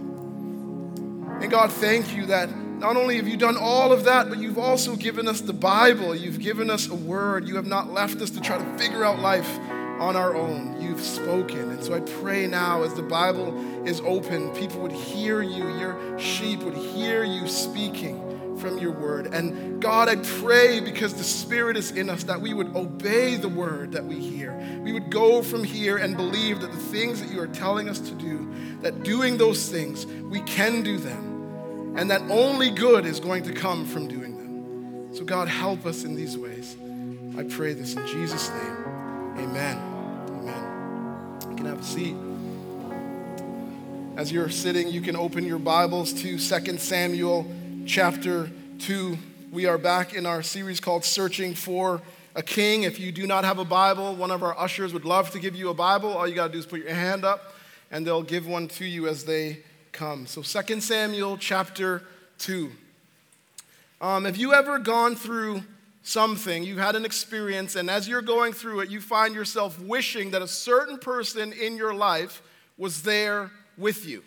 And 1.41 1.51
God, 1.51 1.73
thank 1.73 2.15
you 2.15 2.27
that 2.27 2.49
not 2.57 2.97
only 2.97 3.17
have 3.17 3.29
you 3.29 3.37
done 3.37 3.57
all 3.57 3.93
of 3.93 4.05
that, 4.05 4.29
but 4.29 4.39
you've 4.39 4.59
also 4.59 4.97
given 4.97 5.29
us 5.29 5.41
the 5.41 5.53
Bible. 5.53 6.15
You've 6.15 6.41
given 6.41 6.71
us 6.71 6.89
a 6.89 6.95
word. 6.95 7.47
You 7.47 7.57
have 7.57 7.67
not 7.67 7.93
left 7.93 8.21
us 8.21 8.31
to 8.31 8.41
try 8.41 8.59
to 8.59 8.79
figure 8.79 9.05
out 9.05 9.19
life 9.19 9.59
on 10.01 10.17
our 10.17 10.35
own. 10.35 10.81
You've 10.81 11.01
spoken. 11.01 11.71
And 11.71 11.83
so 11.83 11.95
I 11.95 12.01
pray 12.01 12.47
now 12.47 12.83
as 12.83 12.95
the 12.95 13.03
Bible 13.03 13.87
is 13.87 14.01
open, 14.01 14.51
people 14.55 14.81
would 14.81 14.93
hear 14.93 15.43
you, 15.43 15.79
your 15.79 16.19
sheep 16.19 16.61
would 16.61 16.77
hear 16.77 17.25
you 17.25 17.47
speaking 17.47 18.32
from 18.63 18.79
your 18.79 18.93
word. 18.93 19.35
And 19.35 19.83
God, 19.83 20.09
I 20.09 20.17
pray 20.41 20.79
because 20.79 21.15
the 21.15 21.25
Spirit 21.25 21.77
is 21.77 21.91
in 21.91 22.09
us 22.09 22.23
that 22.25 22.41
we 22.41 22.55
would 22.55 22.75
obey 22.77 23.35
the 23.35 23.49
word 23.49 23.93
that 23.93 24.05
we 24.05 24.15
hear. 24.15 24.57
We 24.83 24.93
would 24.93 25.11
go 25.11 25.43
from 25.43 25.65
here 25.65 25.97
and 25.97 26.17
believe 26.17 26.61
that 26.61 26.71
the 26.71 26.79
things 26.79 27.21
that 27.21 27.31
you 27.31 27.41
are 27.41 27.49
telling 27.49 27.89
us 27.89 27.99
to 27.99 28.15
do, 28.15 28.49
that 28.81 29.03
doing 29.03 29.37
those 29.37 29.69
things, 29.69 30.07
we 30.07 30.41
can 30.43 30.83
do 30.83 30.97
them 30.97 31.95
and 31.97 32.11
that 32.11 32.23
only 32.31 32.71
good 32.71 33.05
is 33.05 33.19
going 33.19 33.43
to 33.43 33.53
come 33.53 33.85
from 33.85 34.07
doing 34.07 34.39
them. 34.39 35.15
So, 35.15 35.25
God, 35.25 35.49
help 35.49 35.85
us 35.85 36.05
in 36.05 36.15
these 36.15 36.39
ways. 36.39 36.77
I 37.37 37.43
pray 37.43 37.75
this 37.75 37.95
in 37.97 38.07
Jesus' 38.07 38.49
name. 38.49 38.77
Amen. 39.39 39.77
Amen. 40.29 41.39
You 41.51 41.57
can 41.57 41.67
have 41.67 41.81
a 41.81 41.85
seat. 41.85 42.17
As 44.17 44.31
you're 44.31 44.51
sitting, 44.51 44.89
you 44.89 45.01
can 45.01 45.17
open 45.17 45.45
your 45.45 45.59
Bibles 45.59 46.13
to 46.15 46.39
2 46.39 46.79
Samuel 46.79 47.47
chapter 47.87 48.51
2. 48.81 49.19
We 49.51 49.67
are 49.67 49.79
back 49.79 50.15
in 50.15 50.25
our 50.25 50.43
series 50.43 50.81
called 50.81 51.05
Searching 51.05 51.55
for 51.55 52.01
a 52.35 52.43
King. 52.43 52.85
If 52.85 53.01
you 53.01 53.13
do 53.13 53.27
not 53.27 53.45
have 53.45 53.59
a 53.59 53.65
Bible, 53.65 54.15
one 54.15 54.31
of 54.31 54.43
our 54.43 54.59
ushers 54.59 54.93
would 54.93 55.05
love 55.05 55.31
to 55.33 55.39
give 55.39 55.57
you 55.57 55.69
a 55.69 55.75
Bible. 55.75 56.11
All 56.11 56.27
you 56.27 56.35
got 56.35 56.47
to 56.47 56.53
do 56.53 56.59
is 56.59 56.67
put 56.67 56.81
your 56.81 56.95
hand 56.95 57.25
up, 57.25 57.55
and 57.91 58.07
they'll 58.07 58.23
give 58.23 58.47
one 58.47 58.69
to 58.69 58.85
you 58.85 59.09
as 59.09 59.25
they 59.25 59.59
come. 59.91 60.27
So 60.27 60.43
2 60.43 60.81
Samuel 60.81 61.37
chapter 61.37 62.03
2. 62.39 62.71
Um, 64.01 64.25
have 64.25 64.37
you 64.37 64.55
ever 64.55 64.79
gone 64.79 65.17
through 65.17 65.63
something, 66.03 66.65
you've 66.65 66.79
had 66.79 66.97
an 66.97 67.05
experience, 67.05 67.77
and 67.77 67.91
as 67.91 68.09
you're 68.09 68.23
going 68.23 68.53
through 68.53 68.81
it, 68.81 68.91
you 68.91 69.01
find 69.01 69.35
yourself 69.35 69.81
wishing 69.81 70.31
that 70.33 70.43
a 70.43 70.49
certain 70.49 70.99
person 70.99 71.53
in 71.53 71.77
your 71.77 71.95
life 71.95 72.43
was 72.77 73.03
there 73.03 73.51
with 73.77 74.07
you? 74.07 74.23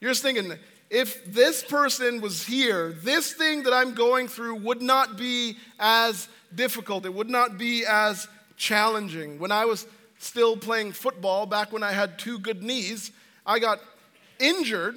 You're 0.00 0.12
just 0.12 0.22
thinking, 0.22 0.54
if 0.90 1.24
this 1.24 1.62
person 1.62 2.20
was 2.20 2.44
here, 2.44 2.92
this 2.92 3.32
thing 3.32 3.62
that 3.62 3.72
I'm 3.72 3.94
going 3.94 4.26
through 4.26 4.56
would 4.56 4.82
not 4.82 5.16
be 5.16 5.56
as 5.78 6.28
difficult, 6.54 7.06
it 7.06 7.14
would 7.14 7.30
not 7.30 7.56
be 7.56 7.86
as 7.86 8.26
challenging. 8.56 9.38
When 9.38 9.52
I 9.52 9.64
was 9.64 9.86
still 10.18 10.56
playing 10.56 10.92
football, 10.92 11.46
back 11.46 11.72
when 11.72 11.84
I 11.84 11.92
had 11.92 12.18
two 12.18 12.40
good 12.40 12.62
knees, 12.62 13.12
I 13.46 13.60
got 13.60 13.78
injured 14.40 14.96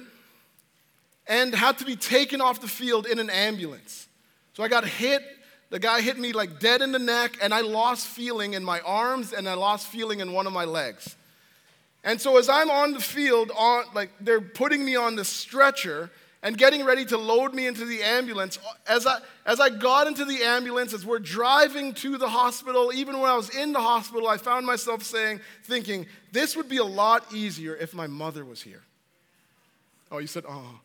and 1.28 1.54
had 1.54 1.78
to 1.78 1.84
be 1.84 1.96
taken 1.96 2.40
off 2.40 2.60
the 2.60 2.68
field 2.68 3.06
in 3.06 3.20
an 3.20 3.30
ambulance. 3.30 4.08
So 4.54 4.62
I 4.62 4.68
got 4.68 4.84
hit. 4.84 5.22
The 5.70 5.78
guy 5.78 6.00
hit 6.00 6.18
me 6.18 6.32
like 6.32 6.60
dead 6.60 6.82
in 6.82 6.92
the 6.92 6.98
neck, 6.98 7.38
and 7.40 7.54
I 7.54 7.62
lost 7.62 8.06
feeling 8.06 8.54
in 8.54 8.62
my 8.62 8.80
arms 8.80 9.32
and 9.32 9.48
I 9.48 9.54
lost 9.54 9.86
feeling 9.86 10.20
in 10.20 10.32
one 10.32 10.46
of 10.46 10.52
my 10.52 10.64
legs. 10.64 11.16
And 12.04 12.20
so 12.20 12.36
as 12.36 12.48
I'm 12.48 12.70
on 12.70 12.92
the 12.92 13.00
field, 13.00 13.50
on 13.56 13.84
like 13.94 14.10
they're 14.20 14.40
putting 14.40 14.84
me 14.84 14.94
on 14.94 15.16
the 15.16 15.24
stretcher 15.24 16.10
and 16.42 16.58
getting 16.58 16.84
ready 16.84 17.06
to 17.06 17.16
load 17.16 17.54
me 17.54 17.66
into 17.66 17.86
the 17.86 18.02
ambulance, 18.02 18.58
as 18.86 19.06
I 19.06 19.18
as 19.46 19.58
I 19.58 19.70
got 19.70 20.06
into 20.06 20.26
the 20.26 20.42
ambulance, 20.42 20.92
as 20.92 21.04
we're 21.04 21.18
driving 21.18 21.94
to 21.94 22.18
the 22.18 22.28
hospital, 22.28 22.92
even 22.94 23.18
when 23.20 23.30
I 23.30 23.36
was 23.36 23.48
in 23.56 23.72
the 23.72 23.80
hospital, 23.80 24.28
I 24.28 24.36
found 24.36 24.66
myself 24.66 25.02
saying, 25.02 25.40
thinking, 25.64 26.06
this 26.32 26.56
would 26.56 26.68
be 26.68 26.76
a 26.76 26.84
lot 26.84 27.32
easier 27.32 27.74
if 27.74 27.94
my 27.94 28.06
mother 28.06 28.44
was 28.44 28.62
here. 28.62 28.82
Oh, 30.12 30.18
you 30.18 30.26
said, 30.26 30.44
oh. 30.48 30.80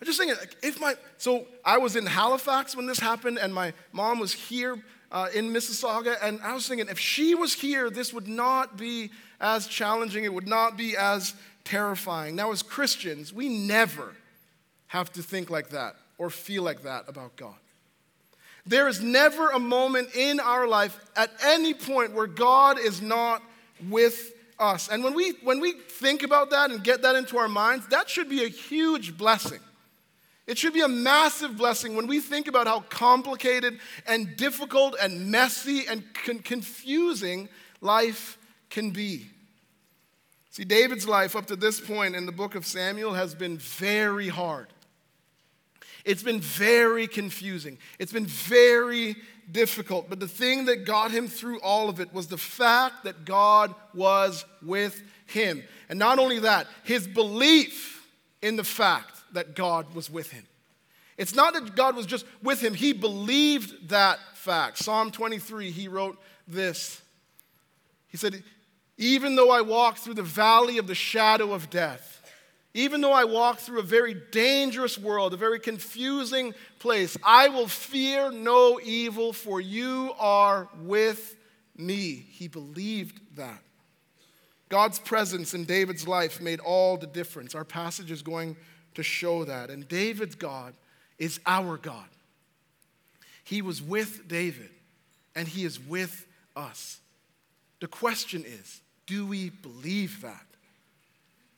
I'm 0.00 0.06
just 0.06 0.18
thinking, 0.18 0.36
like, 0.38 0.56
if 0.62 0.80
my, 0.80 0.94
so 1.18 1.46
I 1.62 1.76
was 1.76 1.94
in 1.94 2.06
Halifax 2.06 2.74
when 2.74 2.86
this 2.86 2.98
happened, 2.98 3.38
and 3.38 3.52
my 3.52 3.74
mom 3.92 4.18
was 4.18 4.32
here 4.32 4.82
uh, 5.12 5.28
in 5.34 5.52
Mississauga, 5.52 6.16
and 6.22 6.40
I 6.42 6.54
was 6.54 6.66
thinking, 6.66 6.88
if 6.88 6.98
she 6.98 7.34
was 7.34 7.52
here, 7.52 7.90
this 7.90 8.14
would 8.14 8.26
not 8.26 8.78
be 8.78 9.10
as 9.40 9.66
challenging, 9.66 10.24
it 10.24 10.32
would 10.32 10.48
not 10.48 10.76
be 10.76 10.96
as 10.96 11.34
terrifying. 11.64 12.36
Now, 12.36 12.52
as 12.52 12.62
Christians, 12.62 13.32
we 13.32 13.48
never 13.48 14.14
have 14.88 15.12
to 15.12 15.22
think 15.22 15.50
like 15.50 15.70
that 15.70 15.96
or 16.18 16.30
feel 16.30 16.62
like 16.62 16.82
that 16.82 17.04
about 17.08 17.36
God. 17.36 17.54
There 18.66 18.88
is 18.88 19.00
never 19.00 19.50
a 19.50 19.58
moment 19.58 20.14
in 20.14 20.38
our 20.38 20.66
life 20.66 20.98
at 21.16 21.30
any 21.42 21.74
point 21.74 22.12
where 22.12 22.26
God 22.26 22.78
is 22.78 23.00
not 23.00 23.42
with 23.88 24.32
us. 24.58 24.88
And 24.88 25.02
when 25.02 25.14
we, 25.14 25.32
when 25.42 25.60
we 25.60 25.72
think 25.72 26.22
about 26.22 26.50
that 26.50 26.70
and 26.70 26.84
get 26.84 27.02
that 27.02 27.16
into 27.16 27.38
our 27.38 27.48
minds, 27.48 27.86
that 27.88 28.10
should 28.10 28.28
be 28.28 28.44
a 28.44 28.48
huge 28.48 29.16
blessing. 29.16 29.60
It 30.46 30.58
should 30.58 30.74
be 30.74 30.82
a 30.82 30.88
massive 30.88 31.56
blessing 31.56 31.94
when 31.94 32.06
we 32.06 32.20
think 32.20 32.48
about 32.48 32.66
how 32.66 32.80
complicated 32.80 33.78
and 34.06 34.36
difficult 34.36 34.96
and 35.00 35.30
messy 35.30 35.86
and 35.86 36.02
con- 36.12 36.40
confusing 36.40 37.48
life 37.80 38.36
can 38.70 38.90
be. 38.90 39.26
See, 40.50 40.64
David's 40.64 41.06
life 41.06 41.36
up 41.36 41.46
to 41.46 41.56
this 41.56 41.80
point 41.80 42.16
in 42.16 42.26
the 42.26 42.32
book 42.32 42.54
of 42.54 42.66
Samuel 42.66 43.12
has 43.12 43.34
been 43.34 43.58
very 43.58 44.28
hard. 44.28 44.68
It's 46.04 46.22
been 46.22 46.40
very 46.40 47.06
confusing. 47.06 47.78
It's 47.98 48.12
been 48.12 48.26
very 48.26 49.16
difficult. 49.52 50.08
But 50.08 50.20
the 50.20 50.28
thing 50.28 50.64
that 50.64 50.84
got 50.84 51.10
him 51.10 51.28
through 51.28 51.60
all 51.60 51.88
of 51.88 52.00
it 52.00 52.12
was 52.12 52.26
the 52.26 52.38
fact 52.38 53.04
that 53.04 53.24
God 53.24 53.74
was 53.94 54.44
with 54.62 55.02
him. 55.26 55.62
And 55.88 55.98
not 55.98 56.18
only 56.18 56.38
that, 56.40 56.66
his 56.84 57.06
belief 57.06 58.06
in 58.42 58.56
the 58.56 58.64
fact 58.64 59.14
that 59.32 59.54
God 59.54 59.94
was 59.94 60.10
with 60.10 60.30
him. 60.30 60.44
It's 61.16 61.34
not 61.34 61.52
that 61.54 61.76
God 61.76 61.96
was 61.96 62.06
just 62.06 62.24
with 62.42 62.62
him, 62.62 62.72
he 62.72 62.92
believed 62.92 63.90
that 63.90 64.18
fact. 64.34 64.78
Psalm 64.78 65.10
23, 65.10 65.70
he 65.70 65.86
wrote 65.86 66.18
this. 66.48 67.02
He 68.08 68.16
said, 68.16 68.42
Even 69.00 69.34
though 69.34 69.50
I 69.50 69.62
walk 69.62 69.96
through 69.96 70.14
the 70.14 70.22
valley 70.22 70.76
of 70.76 70.86
the 70.86 70.94
shadow 70.94 71.54
of 71.54 71.70
death, 71.70 72.22
even 72.74 73.00
though 73.00 73.14
I 73.14 73.24
walk 73.24 73.58
through 73.58 73.80
a 73.80 73.82
very 73.82 74.14
dangerous 74.30 74.98
world, 74.98 75.32
a 75.32 75.38
very 75.38 75.58
confusing 75.58 76.52
place, 76.78 77.16
I 77.24 77.48
will 77.48 77.66
fear 77.66 78.30
no 78.30 78.78
evil, 78.78 79.32
for 79.32 79.58
you 79.58 80.12
are 80.18 80.68
with 80.82 81.34
me. 81.78 82.26
He 82.30 82.46
believed 82.46 83.36
that. 83.36 83.62
God's 84.68 84.98
presence 84.98 85.54
in 85.54 85.64
David's 85.64 86.06
life 86.06 86.42
made 86.42 86.60
all 86.60 86.98
the 86.98 87.06
difference. 87.06 87.54
Our 87.54 87.64
passage 87.64 88.10
is 88.10 88.20
going 88.20 88.54
to 88.94 89.02
show 89.02 89.44
that. 89.46 89.70
And 89.70 89.88
David's 89.88 90.34
God 90.34 90.74
is 91.18 91.40
our 91.46 91.78
God. 91.78 92.06
He 93.44 93.62
was 93.62 93.80
with 93.80 94.28
David, 94.28 94.70
and 95.34 95.48
he 95.48 95.64
is 95.64 95.80
with 95.80 96.26
us. 96.54 97.00
The 97.80 97.88
question 97.88 98.44
is 98.46 98.82
do 99.10 99.26
we 99.26 99.50
believe 99.50 100.22
that? 100.22 100.46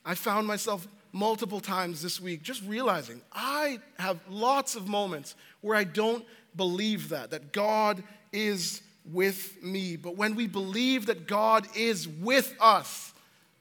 I 0.06 0.14
found 0.14 0.46
myself 0.46 0.88
multiple 1.12 1.60
times 1.60 2.00
this 2.00 2.18
week 2.18 2.42
just 2.42 2.62
realizing 2.64 3.20
I 3.30 3.78
have 3.98 4.18
lots 4.30 4.74
of 4.74 4.88
moments 4.88 5.34
where 5.60 5.76
I 5.76 5.84
don't 5.84 6.24
believe 6.56 7.10
that, 7.10 7.30
that 7.32 7.52
God 7.52 8.02
is 8.32 8.80
with 9.04 9.62
me. 9.62 9.96
But 9.96 10.16
when 10.16 10.34
we 10.34 10.46
believe 10.46 11.04
that 11.06 11.26
God 11.26 11.66
is 11.76 12.08
with 12.08 12.54
us, 12.58 13.12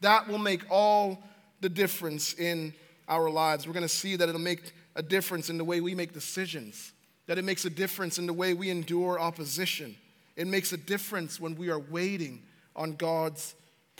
That 0.01 0.27
will 0.27 0.39
make 0.39 0.63
all 0.69 1.23
the 1.61 1.69
difference 1.69 2.33
in 2.33 2.73
our 3.07 3.29
lives. 3.29 3.65
We're 3.65 3.73
going 3.73 3.83
to 3.83 3.89
see 3.89 4.15
that 4.15 4.27
it'll 4.27 4.41
make 4.41 4.73
a 4.95 5.03
difference 5.03 5.49
in 5.49 5.57
the 5.57 5.63
way 5.63 5.79
we 5.79 5.95
make 5.95 6.11
decisions, 6.13 6.91
that 7.27 7.37
it 7.37 7.45
makes 7.45 7.65
a 7.65 7.69
difference 7.69 8.17
in 8.17 8.25
the 8.25 8.33
way 8.33 8.53
we 8.53 8.69
endure 8.69 9.19
opposition. 9.19 9.95
It 10.35 10.47
makes 10.47 10.73
a 10.73 10.77
difference 10.77 11.39
when 11.39 11.55
we 11.55 11.69
are 11.69 11.79
waiting 11.79 12.41
on 12.75 12.93
God's 12.93 13.53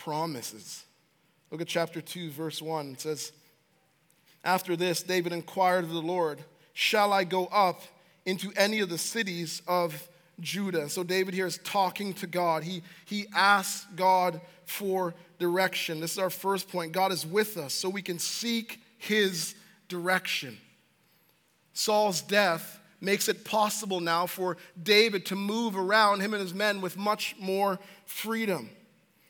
promises. 0.04 0.84
Look 1.50 1.60
at 1.60 1.68
chapter 1.68 2.00
2, 2.00 2.30
verse 2.30 2.62
1. 2.62 2.92
It 2.92 3.00
says, 3.00 3.32
After 4.44 4.76
this, 4.76 5.02
David 5.02 5.32
inquired 5.32 5.84
of 5.84 5.90
the 5.90 6.02
Lord, 6.02 6.38
Shall 6.72 7.12
I 7.12 7.24
go 7.24 7.46
up 7.46 7.82
into 8.24 8.50
any 8.56 8.80
of 8.80 8.88
the 8.88 8.98
cities 8.98 9.62
of 9.68 10.08
Judah? 10.40 10.88
So 10.88 11.04
David 11.04 11.34
here 11.34 11.46
is 11.46 11.58
talking 11.58 12.14
to 12.14 12.26
God. 12.26 12.62
He, 12.62 12.82
he 13.04 13.26
asks 13.34 13.86
God 13.94 14.40
for 14.64 15.14
direction. 15.38 16.00
This 16.00 16.12
is 16.12 16.18
our 16.18 16.30
first 16.30 16.68
point. 16.68 16.92
God 16.92 17.12
is 17.12 17.26
with 17.26 17.56
us 17.56 17.74
so 17.74 17.90
we 17.90 18.02
can 18.02 18.18
seek 18.18 18.80
his 18.98 19.54
direction. 19.88 20.56
Saul's 21.74 22.22
death 22.22 22.80
makes 23.00 23.28
it 23.28 23.44
possible 23.44 24.00
now 24.00 24.26
for 24.26 24.56
David 24.82 25.26
to 25.26 25.36
move 25.36 25.76
around 25.76 26.20
him 26.20 26.32
and 26.32 26.42
his 26.42 26.54
men 26.54 26.80
with 26.80 26.96
much 26.96 27.34
more 27.38 27.78
freedom. 28.06 28.70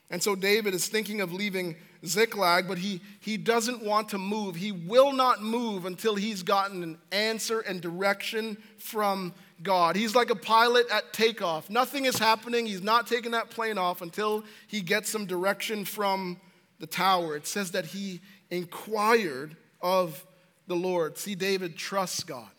And 0.09 0.21
so 0.21 0.35
David 0.35 0.73
is 0.73 0.87
thinking 0.87 1.21
of 1.21 1.33
leaving 1.33 1.75
Ziklag, 2.05 2.67
but 2.67 2.77
he, 2.77 3.01
he 3.19 3.37
doesn't 3.37 3.83
want 3.83 4.09
to 4.09 4.17
move. 4.17 4.55
He 4.55 4.71
will 4.71 5.13
not 5.13 5.41
move 5.41 5.85
until 5.85 6.15
he's 6.15 6.43
gotten 6.43 6.83
an 6.83 6.97
answer 7.11 7.61
and 7.61 7.81
direction 7.81 8.57
from 8.77 9.33
God. 9.61 9.95
He's 9.95 10.13
like 10.13 10.29
a 10.29 10.35
pilot 10.35 10.85
at 10.91 11.13
takeoff. 11.13 11.69
Nothing 11.69 12.05
is 12.05 12.17
happening. 12.17 12.65
He's 12.65 12.83
not 12.83 13.07
taking 13.07 13.31
that 13.31 13.49
plane 13.49 13.77
off 13.77 14.01
until 14.01 14.43
he 14.67 14.81
gets 14.81 15.09
some 15.09 15.25
direction 15.25 15.85
from 15.85 16.39
the 16.79 16.87
tower. 16.87 17.35
It 17.37 17.47
says 17.47 17.71
that 17.71 17.85
he 17.85 18.19
inquired 18.49 19.55
of 19.81 20.25
the 20.67 20.75
Lord. 20.75 21.17
See, 21.17 21.35
David 21.35 21.77
trusts 21.77 22.23
God. 22.23 22.49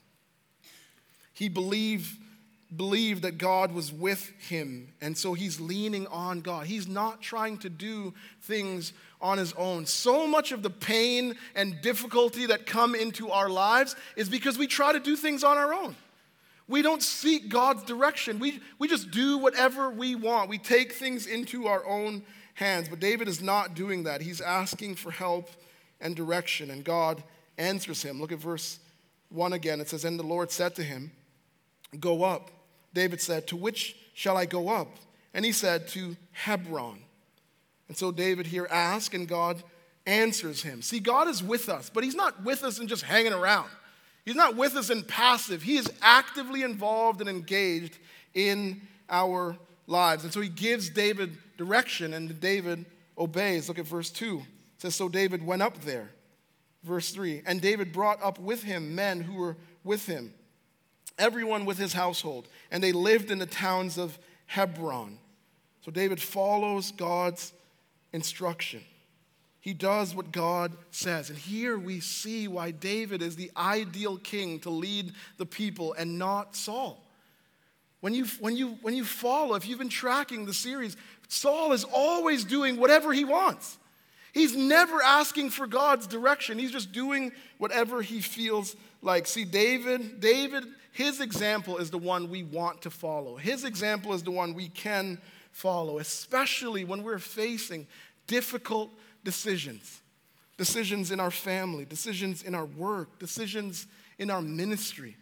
He 1.35 1.49
believed, 1.49 2.17
believed 2.76 3.23
that 3.23 3.38
God 3.38 3.73
was 3.73 3.93
with 3.93 4.31
him, 4.38 4.88
and 5.00 5.17
so 5.17 5.35
he's 5.35 5.61
leaning 5.61 6.06
on 6.09 6.41
God. 6.41 6.67
He's 6.67 6.88
not 6.88 7.21
trying 7.21 7.59
to 7.59 7.69
do 7.69 8.15
things 8.43 8.93
on 9.21 9.38
his 9.38 9.53
own. 9.55 9.87
So 9.87 10.26
much 10.26 10.53
of 10.53 10.62
the 10.62 10.71
pain 10.71 11.35
and 11.55 11.81
difficulty 11.81 12.47
that 12.47 12.67
come 12.67 12.94
into 12.94 13.31
our 13.31 13.49
lives 13.49 13.97
is 14.17 14.29
because 14.29 14.59
we 14.59 14.67
try 14.67 14.93
to 14.93 15.00
do 15.00 15.17
things 15.17 15.44
on 15.44 15.56
our 15.56 15.73
own. 15.73 15.97
We 16.67 16.82
don't 16.82 17.03
seek 17.03 17.49
God's 17.49 17.82
direction. 17.85 18.38
We, 18.38 18.61
we 18.79 18.88
just 18.88 19.11
do 19.11 19.38
whatever 19.38 19.91
we 19.91 20.15
want. 20.15 20.49
We 20.49 20.59
take 20.59 20.93
things 20.93 21.27
into 21.27 21.67
our 21.67 21.87
own 21.87 22.23
hands. 22.55 22.88
But 22.88 23.00
David 23.00 23.29
is 23.29 23.43
not 23.43 23.75
doing 23.75 24.05
that. 24.05 24.23
He's 24.23 24.41
asking 24.41 24.94
for 24.97 25.11
help 25.11 25.50
and 26.00 26.17
direction, 26.17 26.70
and 26.70 26.85
God 26.85 27.23
answers 27.59 28.03
him. 28.03 28.20
Look 28.20 28.32
at 28.32 28.38
verse 28.38 28.79
1 29.31 29.53
again. 29.53 29.81
It 29.81 29.88
says, 29.88 30.05
And 30.05 30.19
the 30.19 30.25
Lord 30.25 30.50
said 30.50 30.75
to 30.77 30.82
him, 30.82 31.12
Go 32.00 32.25
up. 32.25 32.50
David 32.94 33.20
said, 33.20 33.46
To 33.49 33.56
which 33.56 33.96
shall 34.14 34.37
I 34.37 34.46
go 34.46 34.70
up? 34.70 34.88
And 35.35 35.44
he 35.44 35.52
said, 35.52 35.88
To 35.88 36.17
Hebron. 36.32 37.00
And 37.88 37.96
so 37.96 38.11
David 38.11 38.46
here 38.46 38.67
asks, 38.70 39.14
and 39.14 39.29
God 39.29 39.62
answers 40.06 40.62
him. 40.62 40.81
See, 40.81 41.00
God 41.00 41.29
is 41.29 41.43
with 41.43 41.69
us, 41.69 41.91
but 41.93 42.05
he's 42.05 42.14
not 42.14 42.43
with 42.43 42.64
us 42.64 42.79
and 42.79 42.88
just 42.88 43.02
hanging 43.02 43.32
around. 43.32 43.69
He's 44.25 44.35
not 44.35 44.56
with 44.56 44.75
us 44.75 44.88
in 44.88 45.02
passive. 45.02 45.62
He 45.62 45.76
is 45.76 45.91
actively 46.00 46.62
involved 46.62 47.20
and 47.20 47.29
engaged 47.29 47.99
in 48.32 48.81
our 49.11 49.56
lives. 49.87 50.25
And 50.25 50.32
so 50.32 50.41
he 50.41 50.49
gives 50.49 50.88
David 50.88 51.37
direction, 51.58 52.14
and 52.14 52.41
David 52.41 52.87
obeys. 53.19 53.69
Look 53.69 53.79
at 53.79 53.87
verse 53.87 54.11
2. 54.11 54.38
It 54.38 54.44
says, 54.79 54.94
So 54.94 55.08
David 55.11 55.44
went 55.44 55.61
up 55.61 55.82
there. 55.82 56.11
Verse 56.82 57.11
3 57.12 57.43
And 57.46 57.61
David 57.61 57.93
brought 57.93 58.23
up 58.23 58.38
with 58.38 58.62
him 58.62 58.94
men 58.94 59.20
who 59.20 59.35
were 59.35 59.56
with 59.82 60.06
him, 60.06 60.32
everyone 61.19 61.65
with 61.65 61.79
his 61.79 61.93
household, 61.93 62.49
and 62.71 62.83
they 62.83 62.93
lived 62.93 63.31
in 63.31 63.39
the 63.39 63.47
towns 63.47 63.99
of 63.99 64.19
Hebron. 64.47 65.19
So 65.85 65.91
David 65.91 66.21
follows 66.21 66.93
God's 66.93 67.53
instruction. 68.13 68.83
He 69.61 69.73
does 69.73 70.15
what 70.15 70.31
God 70.31 70.73
says. 70.91 71.31
And 71.31 71.39
here 71.39 71.79
we 71.79 72.01
see 72.01 72.49
why 72.49 72.71
David 72.71 73.23
is 73.23 73.35
the 73.35 73.51
ideal 73.57 74.19
king 74.19 74.61
to 74.61 74.71
lead 74.71 75.13
the 75.39 75.47
people 75.47 75.95
and 75.95 76.19
not 76.19 76.55
Saul. 76.55 77.03
When 78.01 78.13
you, 78.13 78.27
when, 78.41 78.57
you, 78.57 78.77
when 78.83 78.95
you 78.95 79.05
follow, 79.05 79.55
if 79.55 79.67
you've 79.67 79.79
been 79.79 79.89
tracking 79.89 80.45
the 80.45 80.53
series, 80.53 80.99
Saul 81.29 81.73
is 81.73 81.85
always 81.85 82.45
doing 82.45 82.77
whatever 82.77 83.15
he 83.15 83.25
wants. 83.25 83.79
He's 84.35 84.57
never 84.57 85.01
asking 85.01 85.51
for 85.51 85.69
God's 85.69 86.09
direction. 86.09 86.59
He's 86.59 86.73
just 86.73 86.91
doing 86.91 87.31
whatever 87.59 88.03
he 88.03 88.21
feels 88.21 88.75
like. 89.01 89.29
See, 89.29 89.45
David, 89.45 90.19
David, 90.19 90.65
his 90.91 91.21
example 91.21 91.79
is 91.79 91.91
the 91.91 91.99
one 91.99 92.29
we 92.29 92.43
want 92.43 92.83
to 92.83 92.91
follow. 92.91 93.37
His 93.37 93.63
example 93.63 94.13
is 94.13 94.25
the 94.25 94.33
one 94.33 94.53
we 94.53 94.69
can 94.71 95.19
follow, 95.53 95.99
especially 95.99 96.85
when 96.85 97.05
we're 97.05 97.21
facing 97.21 97.87
difficult 98.27 98.91
decisions 99.23 100.01
decisions 100.57 101.11
in 101.11 101.19
our 101.19 101.33
family, 101.33 101.85
decisions 101.85 102.43
in 102.43 102.55
our 102.55 102.65
work, 102.65 103.19
decisions 103.19 103.89
in 104.19 104.31
our 104.31 104.41
ministry, 104.41 105.17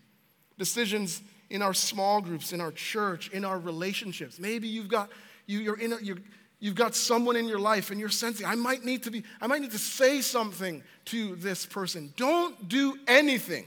decisions 0.58 1.22
in 1.48 1.62
our 1.62 1.72
small 1.72 2.20
groups, 2.20 2.52
in 2.52 2.60
our 2.60 2.72
church, 2.72 3.30
in 3.30 3.42
our 3.42 3.58
relationships. 3.58 4.38
Maybe 4.38 4.68
you've 4.68 4.88
got, 4.88 5.08
you, 5.46 5.72
are 5.72 5.78
in 5.78 5.94
a, 5.94 5.98
you're, 6.02 6.18
you've 6.62 6.76
got 6.76 6.94
someone 6.94 7.34
in 7.34 7.48
your 7.48 7.58
life 7.58 7.90
and 7.90 7.98
you're 7.98 8.08
sensing, 8.08 8.46
I 8.46 8.54
might 8.54 8.84
need 8.84 9.02
to 9.02 9.10
be, 9.10 9.24
I 9.40 9.48
might 9.48 9.60
need 9.60 9.72
to 9.72 9.78
say 9.78 10.20
something 10.20 10.84
to 11.06 11.34
this 11.34 11.66
person. 11.66 12.14
Don't 12.16 12.68
do 12.68 12.96
anything 13.08 13.66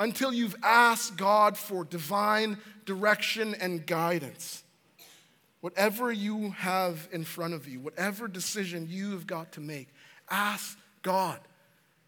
until 0.00 0.34
you've 0.34 0.56
asked 0.64 1.16
God 1.16 1.56
for 1.56 1.84
divine 1.84 2.58
direction 2.86 3.54
and 3.54 3.86
guidance. 3.86 4.64
Whatever 5.60 6.10
you 6.10 6.50
have 6.50 7.08
in 7.12 7.22
front 7.22 7.54
of 7.54 7.68
you, 7.68 7.78
whatever 7.78 8.26
decision 8.26 8.88
you've 8.90 9.28
got 9.28 9.52
to 9.52 9.60
make, 9.60 9.86
ask 10.28 10.76
God. 11.02 11.38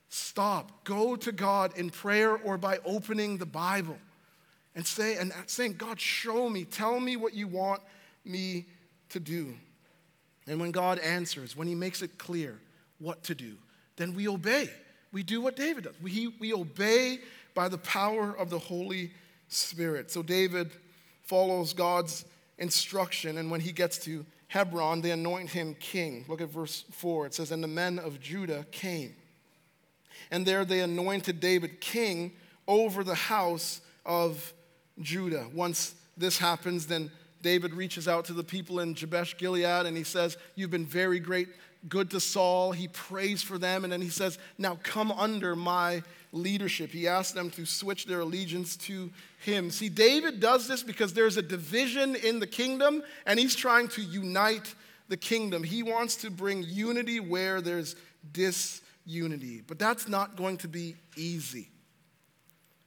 Stop. 0.08 0.82
Go 0.82 1.14
to 1.14 1.30
God 1.30 1.78
in 1.78 1.88
prayer 1.88 2.36
or 2.36 2.58
by 2.58 2.80
opening 2.84 3.38
the 3.38 3.46
Bible 3.46 3.98
and 4.74 4.84
say 4.84 5.18
and 5.18 5.32
saying, 5.46 5.74
God, 5.74 6.00
show 6.00 6.50
me, 6.50 6.64
tell 6.64 6.98
me 6.98 7.14
what 7.14 7.32
you 7.32 7.46
want 7.46 7.80
me 8.24 8.66
to 9.10 9.20
do. 9.20 9.54
And 10.46 10.60
when 10.60 10.70
God 10.70 10.98
answers, 10.98 11.56
when 11.56 11.68
He 11.68 11.74
makes 11.74 12.02
it 12.02 12.18
clear 12.18 12.58
what 12.98 13.22
to 13.24 13.34
do, 13.34 13.54
then 13.96 14.14
we 14.14 14.28
obey. 14.28 14.70
We 15.12 15.22
do 15.22 15.40
what 15.40 15.56
David 15.56 15.84
does. 15.84 15.94
We, 16.02 16.34
we 16.40 16.52
obey 16.52 17.20
by 17.54 17.68
the 17.68 17.78
power 17.78 18.36
of 18.36 18.50
the 18.50 18.58
Holy 18.58 19.12
Spirit. 19.48 20.10
So 20.10 20.22
David 20.22 20.72
follows 21.22 21.72
God's 21.72 22.24
instruction. 22.58 23.38
And 23.38 23.50
when 23.50 23.60
he 23.60 23.72
gets 23.72 23.98
to 23.98 24.26
Hebron, 24.48 25.00
they 25.00 25.12
anoint 25.12 25.50
him 25.50 25.76
king. 25.78 26.24
Look 26.28 26.40
at 26.40 26.48
verse 26.48 26.84
4. 26.90 27.26
It 27.26 27.34
says, 27.34 27.52
And 27.52 27.62
the 27.62 27.68
men 27.68 27.98
of 27.98 28.20
Judah 28.20 28.66
came. 28.72 29.14
And 30.30 30.44
there 30.44 30.64
they 30.64 30.80
anointed 30.80 31.40
David 31.40 31.80
king 31.80 32.32
over 32.66 33.04
the 33.04 33.14
house 33.14 33.80
of 34.04 34.52
Judah. 35.00 35.46
Once 35.54 35.94
this 36.16 36.38
happens, 36.38 36.86
then 36.86 37.10
David 37.44 37.74
reaches 37.74 38.08
out 38.08 38.24
to 38.24 38.32
the 38.32 38.42
people 38.42 38.80
in 38.80 38.94
Jabesh 38.94 39.36
Gilead 39.36 39.84
and 39.84 39.96
he 39.96 40.02
says, 40.02 40.38
You've 40.54 40.70
been 40.70 40.86
very 40.86 41.20
great, 41.20 41.48
good 41.90 42.10
to 42.12 42.18
Saul. 42.18 42.72
He 42.72 42.88
prays 42.88 43.42
for 43.42 43.58
them, 43.58 43.84
and 43.84 43.92
then 43.92 44.00
he 44.00 44.08
says, 44.08 44.38
Now 44.56 44.78
come 44.82 45.12
under 45.12 45.54
my 45.54 46.02
leadership. 46.32 46.90
He 46.90 47.06
asks 47.06 47.32
them 47.32 47.50
to 47.50 47.66
switch 47.66 48.06
their 48.06 48.20
allegiance 48.20 48.76
to 48.78 49.10
him. 49.40 49.70
See, 49.70 49.90
David 49.90 50.40
does 50.40 50.66
this 50.66 50.82
because 50.82 51.12
there's 51.12 51.36
a 51.36 51.42
division 51.42 52.16
in 52.16 52.40
the 52.40 52.46
kingdom, 52.46 53.02
and 53.26 53.38
he's 53.38 53.54
trying 53.54 53.88
to 53.88 54.00
unite 54.00 54.74
the 55.08 55.16
kingdom. 55.18 55.62
He 55.62 55.82
wants 55.82 56.16
to 56.16 56.30
bring 56.30 56.62
unity 56.62 57.20
where 57.20 57.60
there's 57.60 57.94
disunity. 58.32 59.60
But 59.66 59.78
that's 59.78 60.08
not 60.08 60.34
going 60.34 60.56
to 60.58 60.68
be 60.68 60.96
easy. 61.14 61.68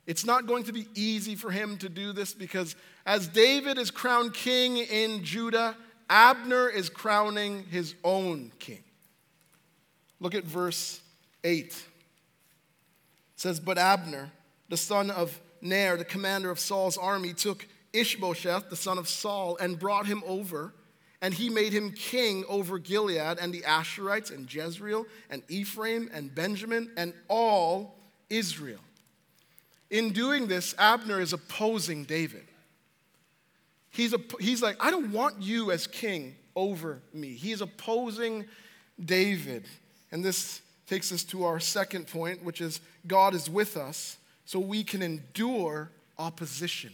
It's 0.07 0.25
not 0.25 0.47
going 0.47 0.63
to 0.63 0.73
be 0.73 0.87
easy 0.95 1.35
for 1.35 1.51
him 1.51 1.77
to 1.79 1.89
do 1.89 2.13
this 2.13 2.33
because 2.33 2.75
as 3.05 3.27
David 3.27 3.77
is 3.77 3.91
crowned 3.91 4.33
king 4.33 4.77
in 4.77 5.23
Judah, 5.23 5.75
Abner 6.09 6.69
is 6.69 6.89
crowning 6.89 7.65
his 7.69 7.93
own 8.03 8.51
king. 8.57 8.83
Look 10.19 10.33
at 10.33 10.45
verse 10.45 11.01
8 11.43 11.83
says, 13.35 13.59
But 13.59 13.77
Abner, 13.77 14.31
the 14.69 14.77
son 14.77 15.11
of 15.11 15.39
Ner, 15.61 15.97
the 15.97 16.05
commander 16.05 16.49
of 16.49 16.59
Saul's 16.59 16.97
army, 16.97 17.33
took 17.33 17.67
Ishbosheth, 17.93 18.69
the 18.69 18.75
son 18.75 18.97
of 18.97 19.07
Saul, 19.07 19.57
and 19.57 19.79
brought 19.79 20.07
him 20.07 20.23
over. 20.25 20.73
And 21.21 21.33
he 21.33 21.49
made 21.49 21.73
him 21.73 21.91
king 21.91 22.45
over 22.47 22.77
Gilead 22.77 23.39
and 23.39 23.53
the 23.53 23.61
Ashurites 23.61 24.31
and 24.31 24.51
Jezreel 24.51 25.05
and 25.29 25.41
Ephraim 25.49 26.09
and 26.13 26.33
Benjamin 26.33 26.91
and 26.95 27.13
all 27.27 27.95
Israel. 28.29 28.79
In 29.89 30.11
doing 30.11 30.47
this, 30.47 30.75
Abner 30.77 31.21
is 31.21 31.33
opposing 31.33 32.03
David. 32.03 32.45
He's, 33.89 34.13
a, 34.13 34.19
he's 34.39 34.61
like, 34.61 34.75
I 34.79 34.91
don't 34.91 35.11
want 35.11 35.41
you 35.41 35.71
as 35.71 35.87
king 35.87 36.35
over 36.55 37.01
me. 37.13 37.33
He's 37.33 37.61
opposing 37.61 38.45
David. 39.03 39.65
And 40.11 40.23
this 40.23 40.61
takes 40.87 41.11
us 41.11 41.23
to 41.25 41.45
our 41.45 41.59
second 41.59 42.07
point, 42.07 42.43
which 42.43 42.61
is 42.61 42.79
God 43.07 43.33
is 43.33 43.49
with 43.49 43.77
us 43.77 44.17
so 44.45 44.59
we 44.59 44.83
can 44.83 45.01
endure 45.01 45.91
opposition. 46.17 46.93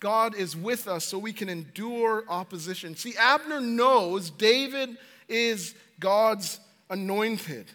God 0.00 0.34
is 0.34 0.56
with 0.56 0.88
us 0.88 1.04
so 1.04 1.18
we 1.18 1.32
can 1.32 1.48
endure 1.48 2.24
opposition. 2.28 2.96
See, 2.96 3.14
Abner 3.18 3.60
knows 3.60 4.30
David 4.30 4.96
is 5.28 5.74
God's 6.00 6.58
anointed, 6.88 7.66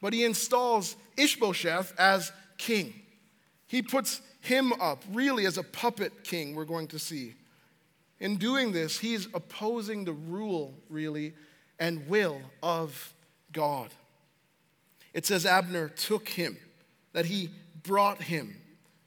but 0.00 0.12
he 0.12 0.24
installs 0.24 0.96
Ishbosheth 1.16 1.92
as 1.98 2.32
king. 2.56 2.94
He 3.74 3.82
puts 3.82 4.22
him 4.38 4.72
up 4.74 5.02
really 5.12 5.46
as 5.46 5.58
a 5.58 5.64
puppet 5.64 6.22
king, 6.22 6.54
we're 6.54 6.64
going 6.64 6.86
to 6.86 6.98
see. 7.00 7.34
In 8.20 8.36
doing 8.36 8.70
this, 8.70 9.00
he's 9.00 9.26
opposing 9.34 10.04
the 10.04 10.12
rule, 10.12 10.74
really, 10.88 11.34
and 11.80 12.06
will 12.06 12.40
of 12.62 13.12
God. 13.50 13.90
It 15.12 15.26
says 15.26 15.44
Abner 15.44 15.88
took 15.88 16.28
him, 16.28 16.56
that 17.14 17.26
he 17.26 17.50
brought 17.82 18.22
him, 18.22 18.54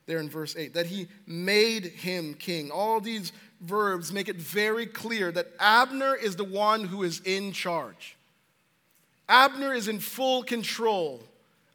there 0.05 0.19
in 0.19 0.29
verse 0.29 0.53
8, 0.57 0.73
that 0.73 0.87
he 0.87 1.07
made 1.25 1.85
him 1.85 2.33
king. 2.33 2.69
All 2.69 2.99
these 2.99 3.31
verbs 3.61 4.11
make 4.11 4.27
it 4.27 4.35
very 4.35 4.85
clear 4.85 5.31
that 5.31 5.47
Abner 5.61 6.13
is 6.13 6.35
the 6.35 6.43
one 6.43 6.83
who 6.83 7.03
is 7.03 7.21
in 7.21 7.53
charge. 7.53 8.17
Abner 9.29 9.73
is 9.73 9.87
in 9.87 9.99
full 9.99 10.43
control 10.43 11.23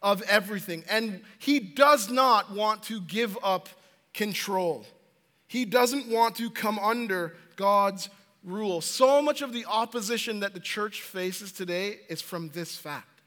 of 0.03 0.23
everything, 0.23 0.85
and 0.89 1.23
he 1.39 1.61
does 1.61 2.11
not 2.11 2.53
want 2.53 2.83
to 2.85 3.01
give 3.03 3.39
up 3.43 3.69
control. 4.13 4.85
He 5.47 5.65
doesn't 5.65 6.09
want 6.09 6.37
to 6.37 6.51
come 6.51 6.79
under 6.79 7.37
God's 7.57 8.09
rule. 8.45 8.81
So 8.81 9.23
much 9.23 9.43
of 9.43 9.53
the 9.53 9.67
opposition 9.67 10.41
that 10.41 10.55
the 10.55 10.61
church 10.61 11.03
faces 11.03 11.53
today 11.53 12.01
is 12.09 12.21
from 12.21 12.49
this 12.51 12.77
fact 12.77 13.21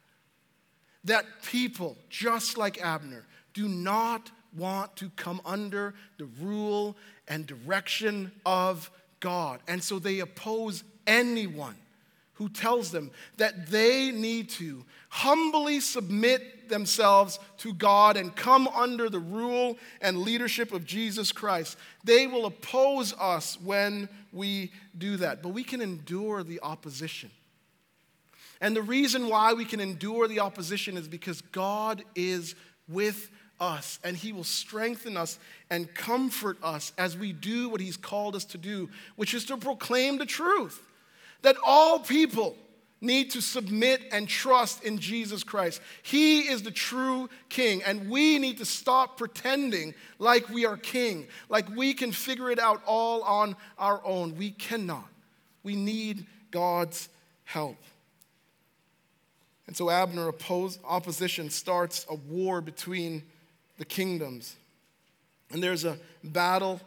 that 1.05 1.25
people, 1.43 1.95
just 2.09 2.57
like 2.57 2.81
Abner, 2.81 3.25
do 3.53 3.67
not 3.67 4.31
want 4.57 4.95
to 4.97 5.09
come 5.11 5.39
under 5.45 5.93
the 6.17 6.25
rule 6.41 6.97
and 7.27 7.45
direction 7.45 8.31
of 8.45 8.89
God. 9.19 9.59
And 9.67 9.83
so 9.83 9.99
they 9.99 10.19
oppose 10.19 10.83
anyone 11.05 11.75
who 12.35 12.49
tells 12.49 12.91
them 12.91 13.11
that 13.37 13.67
they 13.67 14.11
need 14.11 14.49
to 14.49 14.85
humbly 15.09 15.79
submit 15.79 16.69
themselves 16.69 17.39
to 17.57 17.73
God 17.73 18.17
and 18.17 18.35
come 18.35 18.67
under 18.67 19.09
the 19.09 19.19
rule 19.19 19.77
and 20.01 20.19
leadership 20.19 20.73
of 20.73 20.85
Jesus 20.85 21.31
Christ. 21.31 21.77
They 22.03 22.27
will 22.27 22.45
oppose 22.45 23.13
us 23.13 23.59
when 23.61 24.09
we 24.31 24.71
do 24.97 25.17
that, 25.17 25.41
but 25.41 25.49
we 25.49 25.63
can 25.63 25.81
endure 25.81 26.43
the 26.43 26.59
opposition. 26.61 27.31
And 28.61 28.75
the 28.75 28.81
reason 28.81 29.29
why 29.29 29.53
we 29.53 29.65
can 29.65 29.79
endure 29.79 30.27
the 30.27 30.39
opposition 30.39 30.97
is 30.97 31.07
because 31.07 31.41
God 31.41 32.03
is 32.15 32.55
with 32.87 33.29
us 33.59 33.99
and 34.03 34.17
He 34.17 34.33
will 34.33 34.43
strengthen 34.43 35.15
us 35.15 35.39
and 35.69 35.93
comfort 35.93 36.57
us 36.61 36.91
as 36.97 37.17
we 37.17 37.31
do 37.31 37.69
what 37.69 37.79
He's 37.79 37.97
called 37.97 38.35
us 38.35 38.45
to 38.45 38.57
do, 38.57 38.89
which 39.15 39.33
is 39.33 39.45
to 39.45 39.57
proclaim 39.57 40.17
the 40.17 40.25
truth 40.25 40.81
that 41.45 41.57
all 41.63 41.99
people 41.99 42.55
need 43.01 43.29
to 43.29 43.39
submit 43.39 44.01
and 44.11 44.27
trust 44.27 44.83
in 44.83 44.97
Jesus 44.97 45.43
Christ. 45.43 45.79
He 46.01 46.39
is 46.39 46.63
the 46.63 46.71
true 46.71 47.29
king, 47.49 47.83
and 47.83 48.09
we 48.09 48.39
need 48.39 48.57
to 48.57 48.65
stop 48.65 49.15
pretending 49.15 49.93
like 50.17 50.49
we 50.49 50.65
are 50.65 50.75
king, 50.75 51.27
like 51.47 51.69
we 51.75 51.93
can 51.93 52.11
figure 52.11 52.49
it 52.49 52.57
out 52.57 52.81
all 52.87 53.21
on 53.21 53.55
our 53.77 54.01
own. 54.03 54.35
We 54.37 54.49
cannot. 54.49 55.07
We 55.61 55.75
need 55.75 56.25
God's 56.49 57.09
help. 57.43 57.77
And 59.67 59.77
so 59.77 59.91
Abner 59.91 60.33
opposition 60.83 61.51
starts 61.51 62.07
a 62.09 62.15
war 62.15 62.59
between 62.59 63.21
the 63.77 63.85
kingdoms. 63.85 64.55
And 65.51 65.61
there's 65.61 65.85
a 65.85 65.99
battle. 66.23 66.81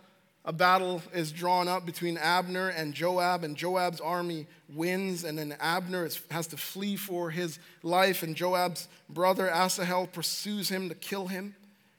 A 0.49 0.53
battle 0.53 1.03
is 1.13 1.31
drawn 1.31 1.69
up 1.69 1.85
between 1.85 2.17
Abner 2.17 2.71
and 2.71 2.95
Joab, 2.95 3.45
and 3.45 3.55
Joab's 3.55 4.01
army 4.01 4.47
wins, 4.73 5.23
and 5.23 5.39
then 5.39 5.55
Abner 5.61 6.07
is, 6.07 6.23
has 6.31 6.47
to 6.47 6.57
flee 6.57 6.97
for 6.97 7.29
his 7.29 7.59
life, 7.83 8.23
and 8.23 8.35
Joab's 8.35 8.89
brother 9.11 9.47
Asahel 9.51 10.07
pursues 10.07 10.71
him 10.71 10.89
to 10.89 10.95
kill 10.95 11.27
him. 11.27 11.55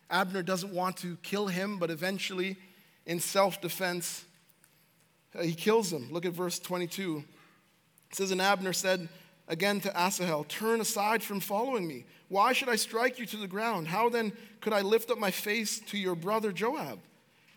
Abner 0.09 0.41
doesn't 0.41 0.73
want 0.73 0.97
to 0.97 1.15
kill 1.21 1.45
him, 1.45 1.77
but 1.77 1.91
eventually, 1.91 2.57
in 3.05 3.19
self 3.19 3.61
defense, 3.61 4.25
uh, 5.37 5.43
he 5.43 5.53
kills 5.53 5.93
him. 5.93 6.11
Look 6.11 6.25
at 6.25 6.33
verse 6.33 6.57
22. 6.57 7.23
It 8.09 8.15
says, 8.15 8.31
And 8.31 8.41
Abner 8.41 8.73
said, 8.73 9.09
again 9.47 9.79
to 9.81 9.95
Asahel, 9.95 10.43
Turn 10.45 10.81
aside 10.81 11.21
from 11.21 11.39
following 11.39 11.87
me. 11.87 12.03
Why 12.29 12.53
should 12.53 12.69
I 12.69 12.77
strike 12.77 13.19
you 13.19 13.27
to 13.27 13.37
the 13.37 13.47
ground? 13.47 13.89
How 13.89 14.09
then 14.09 14.33
could 14.59 14.73
I 14.73 14.81
lift 14.81 15.11
up 15.11 15.19
my 15.19 15.29
face 15.29 15.79
to 15.81 15.99
your 15.99 16.15
brother 16.15 16.51
Joab? 16.51 16.97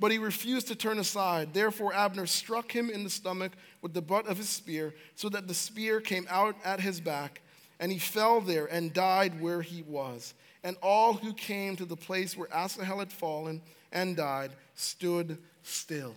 But 0.03 0.11
he 0.11 0.19
refused 0.19 0.67
to 0.67 0.75
turn 0.75 0.99
aside. 0.99 1.55
Therefore, 1.55 1.95
Abner 1.95 2.27
struck 2.27 2.73
him 2.73 2.91
in 2.91 3.05
the 3.05 3.09
stomach 3.09 3.53
with 3.83 3.95
the 3.95 4.03
butt 4.03 4.27
of 4.27 4.37
his 4.37 4.49
spear, 4.49 4.97
so 5.15 5.29
that 5.29 5.47
the 5.47 5.55
spear 5.55 6.01
came 6.01 6.27
out 6.29 6.57
at 6.65 6.81
his 6.81 7.01
back, 7.01 7.41
and 7.79 7.93
he 7.93 8.01
fell 8.01 8.41
there 8.41 8.67
and 8.67 8.93
died 8.93 9.41
where 9.41 9.63
he 9.63 9.83
was. 9.83 10.35
And 10.65 10.77
all 10.83 11.13
who 11.13 11.33
came 11.33 11.77
to 11.77 11.85
the 11.85 11.95
place 11.95 12.37
where 12.37 12.53
Asahel 12.53 12.99
had 12.99 13.13
fallen 13.13 13.63
and 13.93 14.17
died 14.17 14.51
stood 14.75 15.39
still. 15.63 16.17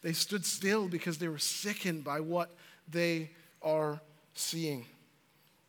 They 0.00 0.14
stood 0.14 0.46
still 0.46 0.88
because 0.88 1.18
they 1.18 1.28
were 1.28 1.36
sickened 1.36 2.04
by 2.04 2.20
what 2.20 2.56
they 2.90 3.32
are 3.60 4.00
seeing. 4.32 4.86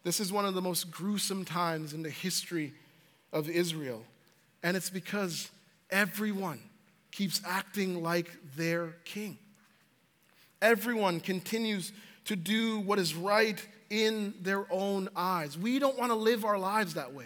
This 0.06 0.22
is 0.22 0.32
one 0.32 0.46
of 0.46 0.54
the 0.54 0.62
most 0.62 0.90
gruesome 0.90 1.44
times 1.44 1.92
in 1.92 2.02
the 2.02 2.10
history 2.10 2.74
of 3.34 3.50
Israel. 3.50 4.06
And 4.64 4.78
it's 4.78 4.90
because 4.90 5.52
everyone 5.92 6.62
keeps 7.20 7.42
acting 7.46 8.02
like 8.02 8.32
their 8.56 8.96
king. 9.04 9.38
Everyone 10.62 11.20
continues 11.20 11.92
to 12.24 12.38
do 12.38 12.80
what 12.80 12.98
is 12.98 13.14
right 13.14 13.62
in 13.90 14.34
their 14.42 14.66
own 14.72 15.10
eyes. 15.18 15.58
We 15.58 15.80
don't 15.80 16.00
want 16.00 16.12
to 16.12 16.16
live 16.16 16.46
our 16.46 16.58
lives 16.58 16.94
that 16.94 17.14
way. 17.14 17.26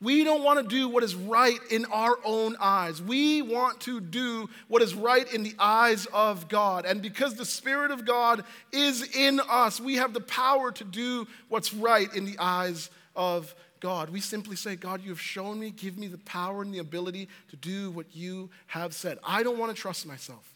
We 0.00 0.24
don't 0.24 0.42
want 0.42 0.58
to 0.58 0.76
do 0.76 0.88
what 0.88 1.04
is 1.04 1.14
right 1.14 1.60
in 1.70 1.84
our 1.84 2.18
own 2.24 2.56
eyes. 2.58 3.00
We 3.00 3.42
want 3.42 3.82
to 3.82 4.00
do 4.00 4.50
what 4.66 4.82
is 4.82 4.92
right 4.92 5.32
in 5.32 5.44
the 5.44 5.54
eyes 5.56 6.06
of 6.06 6.48
God. 6.48 6.84
And 6.84 7.00
because 7.00 7.36
the 7.36 7.44
Spirit 7.44 7.92
of 7.92 8.04
God 8.04 8.42
is 8.72 9.08
in 9.14 9.40
us, 9.48 9.80
we 9.80 9.94
have 9.98 10.14
the 10.14 10.20
power 10.20 10.72
to 10.72 10.82
do 10.82 11.28
what's 11.48 11.72
right 11.72 12.12
in 12.12 12.24
the 12.24 12.40
eyes 12.40 12.90
of 13.14 13.54
God. 13.82 14.10
We 14.10 14.20
simply 14.20 14.54
say, 14.54 14.76
God, 14.76 15.02
you 15.02 15.10
have 15.10 15.20
shown 15.20 15.58
me, 15.58 15.70
give 15.70 15.98
me 15.98 16.06
the 16.06 16.18
power 16.18 16.62
and 16.62 16.72
the 16.72 16.78
ability 16.78 17.28
to 17.50 17.56
do 17.56 17.90
what 17.90 18.06
you 18.14 18.48
have 18.68 18.94
said. 18.94 19.18
I 19.26 19.42
don't 19.42 19.58
want 19.58 19.74
to 19.74 19.80
trust 19.80 20.06
myself. 20.06 20.54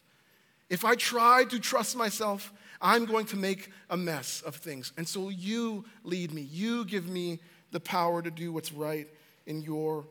If 0.69 0.85
I 0.85 0.95
try 0.95 1.43
to 1.43 1.59
trust 1.59 1.97
myself, 1.97 2.53
I'm 2.81 3.05
going 3.05 3.25
to 3.27 3.35
make 3.35 3.69
a 3.89 3.97
mess 3.97 4.41
of 4.43 4.55
things. 4.55 4.93
And 4.97 5.05
so 5.05 5.27
you 5.27 5.83
lead 6.05 6.33
me, 6.33 6.41
you 6.41 6.85
give 6.85 7.07
me 7.07 7.39
the 7.71 7.81
power 7.81 8.21
to 8.21 8.31
do 8.31 8.53
what's 8.53 8.71
right 8.71 9.07
in 9.45 9.61
your 9.61 10.05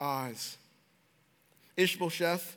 eyes. 0.00 0.56
Ishbosheth, 1.76 2.56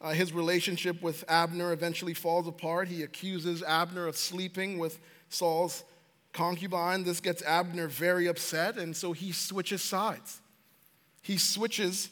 uh, 0.00 0.12
his 0.12 0.32
relationship 0.32 1.02
with 1.02 1.24
Abner 1.28 1.72
eventually 1.72 2.14
falls 2.14 2.48
apart. 2.48 2.88
He 2.88 3.02
accuses 3.02 3.62
Abner 3.62 4.06
of 4.06 4.16
sleeping 4.16 4.78
with 4.78 4.98
Saul's 5.28 5.84
concubine. 6.32 7.04
This 7.04 7.20
gets 7.20 7.42
Abner 7.42 7.88
very 7.88 8.26
upset, 8.26 8.76
and 8.76 8.96
so 8.96 9.12
he 9.12 9.32
switches 9.32 9.82
sides. 9.82 10.40
He 11.22 11.38
switches 11.38 12.10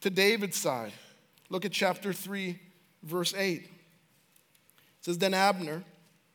to 0.00 0.10
David's 0.10 0.56
side. 0.56 0.92
Look 1.48 1.64
at 1.64 1.72
chapter 1.72 2.12
3, 2.12 2.58
verse 3.02 3.34
8. 3.36 3.62
It 3.62 3.68
says, 5.00 5.18
Then 5.18 5.34
Abner 5.34 5.82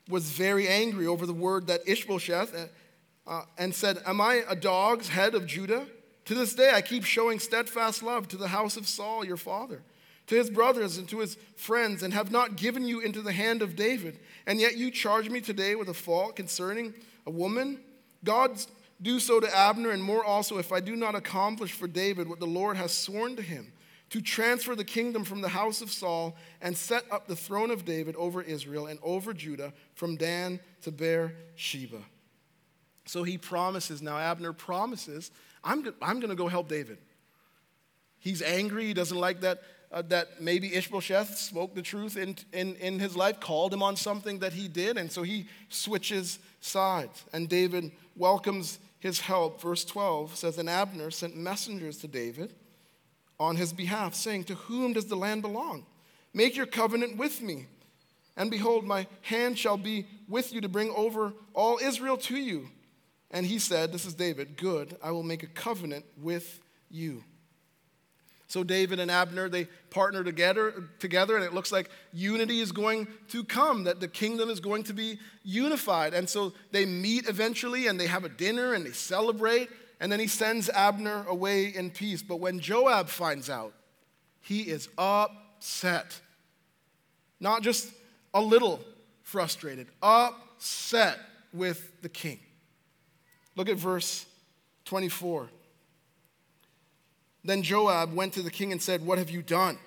was 0.10 0.32
very 0.32 0.68
angry 0.68 1.08
over 1.08 1.26
the 1.26 1.34
word 1.34 1.68
that 1.68 1.82
Ishbosheth 1.88 2.54
uh, 2.56 3.30
uh 3.30 3.44
and 3.58 3.74
said, 3.74 4.00
Am 4.06 4.22
I 4.22 4.44
a 4.48 4.56
dog's 4.56 5.10
head 5.10 5.36
of 5.36 5.46
Judah? 5.46 5.88
To 6.26 6.34
this 6.34 6.56
day, 6.56 6.72
I 6.74 6.82
keep 6.82 7.06
showing 7.06 7.40
steadfast 7.40 8.02
love 8.02 8.28
to 8.30 8.38
the 8.38 8.48
house 8.48 8.78
of 8.78 8.88
Saul, 8.88 9.24
your 9.24 9.38
father, 9.38 9.84
to 10.28 10.36
his 10.36 10.50
brothers 10.50 10.98
and 10.98 11.08
to 11.10 11.20
his 11.20 11.38
friends, 11.56 12.02
and 12.02 12.14
have 12.14 12.32
not 12.32 12.56
given 12.56 12.88
you 12.88 13.00
into 13.00 13.22
the 13.22 13.32
hand 13.32 13.62
of 13.62 13.76
David. 13.76 14.20
And 14.48 14.60
yet 14.60 14.76
you 14.76 14.90
charge 14.90 15.30
me 15.30 15.40
today 15.40 15.76
with 15.76 15.88
a 15.88 15.94
fault 15.94 16.36
concerning 16.36 16.96
a 17.26 17.32
woman? 17.32 17.80
God 18.24 18.60
do 19.02 19.20
so 19.20 19.40
to 19.40 19.58
Abner, 19.58 19.92
and 19.92 20.02
more 20.02 20.24
also, 20.24 20.58
if 20.58 20.72
I 20.72 20.80
do 20.80 20.96
not 20.96 21.16
accomplish 21.16 21.72
for 21.72 21.88
David 21.88 22.30
what 22.30 22.40
the 22.40 22.48
Lord 22.48 22.78
has 22.78 22.92
sworn 22.92 23.36
to 23.36 23.42
him 23.42 23.74
to 24.10 24.22
transfer 24.22 24.76
the 24.76 24.84
kingdom 24.84 25.24
from 25.24 25.42
the 25.42 25.50
house 25.50 25.82
of 25.82 25.92
Saul 25.92 26.36
and 26.62 26.78
set 26.78 27.04
up 27.12 27.28
the 27.28 27.36
throne 27.36 27.72
of 27.72 27.86
David 27.86 28.16
over 28.16 28.42
Israel 28.42 28.88
and 28.88 29.00
over 29.04 29.34
Judah 29.34 29.74
from 29.96 30.16
Dan 30.16 30.60
to 30.84 30.92
Beersheba. 30.92 32.02
So 33.06 33.24
he 33.24 33.38
promises, 33.38 34.02
now 34.02 34.18
Abner 34.18 34.54
promises 34.54 35.32
I'm, 35.64 35.84
I'm 36.02 36.20
going 36.20 36.30
to 36.30 36.36
go 36.36 36.48
help 36.48 36.70
David. 36.70 37.00
He's 38.20 38.42
angry. 38.42 38.86
He 38.86 38.94
doesn't 38.94 39.18
like 39.18 39.42
that 39.42 39.62
uh, 39.92 40.02
that 40.04 40.42
maybe 40.42 40.74
Ishbosheth 40.76 41.38
spoke 41.38 41.74
the 41.74 41.82
truth 41.82 42.18
in, 42.18 42.36
in, 42.52 42.76
in 42.76 43.00
his 43.00 43.16
life, 43.16 43.40
called 43.40 43.74
him 43.74 43.82
on 43.82 43.96
something 43.96 44.40
that 44.40 44.54
he 44.54 44.68
did, 44.68 44.98
and 44.98 45.12
so 45.12 45.24
he 45.24 45.48
switches 45.70 46.40
sides. 46.66 47.24
And 47.32 47.48
David 47.48 47.92
welcomes 48.16 48.80
his 49.00 49.20
help. 49.20 49.62
Verse 49.62 49.86
12 49.86 50.36
says, 50.36 50.58
And 50.58 50.70
Abner 50.70 51.12
sent 51.12 51.36
messengers 51.36 51.98
to 52.00 52.08
David 52.08 52.54
on 53.40 53.56
his 53.56 53.74
behalf, 53.74 54.16
saying, 54.16 54.46
To 54.46 54.56
whom 54.56 54.94
does 54.94 55.06
the 55.06 55.16
land 55.16 55.42
belong? 55.42 55.86
Make 56.34 56.56
your 56.56 56.66
covenant 56.66 57.18
with 57.18 57.42
me. 57.42 57.68
And 58.38 58.52
behold, 58.52 58.86
my 58.86 59.08
hand 59.22 59.58
shall 59.58 59.78
be 59.78 60.08
with 60.28 60.52
you 60.52 60.60
to 60.62 60.68
bring 60.68 60.90
over 60.92 61.34
all 61.54 61.80
Israel 61.82 62.18
to 62.18 62.36
you. 62.36 62.68
And 63.32 63.46
he 63.46 63.60
said, 63.60 63.92
This 63.92 64.06
is 64.06 64.14
David, 64.14 64.58
good, 64.58 64.98
I 65.02 65.12
will 65.12 65.24
make 65.24 65.44
a 65.44 65.48
covenant 65.48 66.06
with 66.18 66.60
you. 66.90 67.24
So 68.48 68.64
David 68.64 69.00
and 69.00 69.10
Abner, 69.10 69.50
they 69.50 69.66
partner 69.90 70.24
together, 70.24 70.90
together, 71.00 71.36
and 71.36 71.44
it 71.44 71.54
looks 71.54 71.72
like 71.72 71.90
unity 72.14 72.60
is 72.60 72.72
going 72.72 73.08
to 73.30 73.44
come, 73.44 73.86
that 73.86 74.00
the 74.00 74.08
kingdom 74.08 74.50
is 74.50 74.60
going 74.60 74.84
to 74.84 74.94
be 74.94 75.18
unified. 75.44 76.14
And 76.14 76.30
so 76.30 76.54
they 76.72 76.86
meet 76.86 77.28
eventually, 77.28 77.88
and 77.88 78.00
they 78.00 78.08
have 78.08 78.24
a 78.24 78.30
dinner, 78.30 78.74
and 78.74 78.86
they 78.86 78.92
celebrate, 78.92 79.70
and 80.00 80.12
then 80.12 80.20
he 80.20 80.28
sends 80.28 80.70
Abner 80.70 81.26
away 81.28 81.68
in 81.68 81.90
peace. 81.90 82.22
But 82.22 82.40
when 82.40 82.60
Joab 82.60 83.10
finds 83.10 83.50
out, 83.50 83.74
he 84.42 84.62
is 84.62 84.90
upset. 84.98 86.20
Not 87.40 87.64
just 87.64 87.92
a 88.34 88.42
little 88.42 88.80
frustrated, 89.24 89.88
upset 90.04 91.18
with 91.52 92.02
the 92.04 92.10
king. 92.10 92.40
Look 93.56 93.70
at 93.70 93.78
verse 93.78 94.26
24. 94.86 95.50
Then 97.46 97.62
Joab 97.62 98.14
went 98.14 98.34
to 98.34 98.42
the 98.42 98.50
king 98.50 98.72
and 98.72 98.82
said, 98.82 99.06
What 99.06 99.20
have 99.20 99.30
you 99.30 99.44
done? 99.44 99.78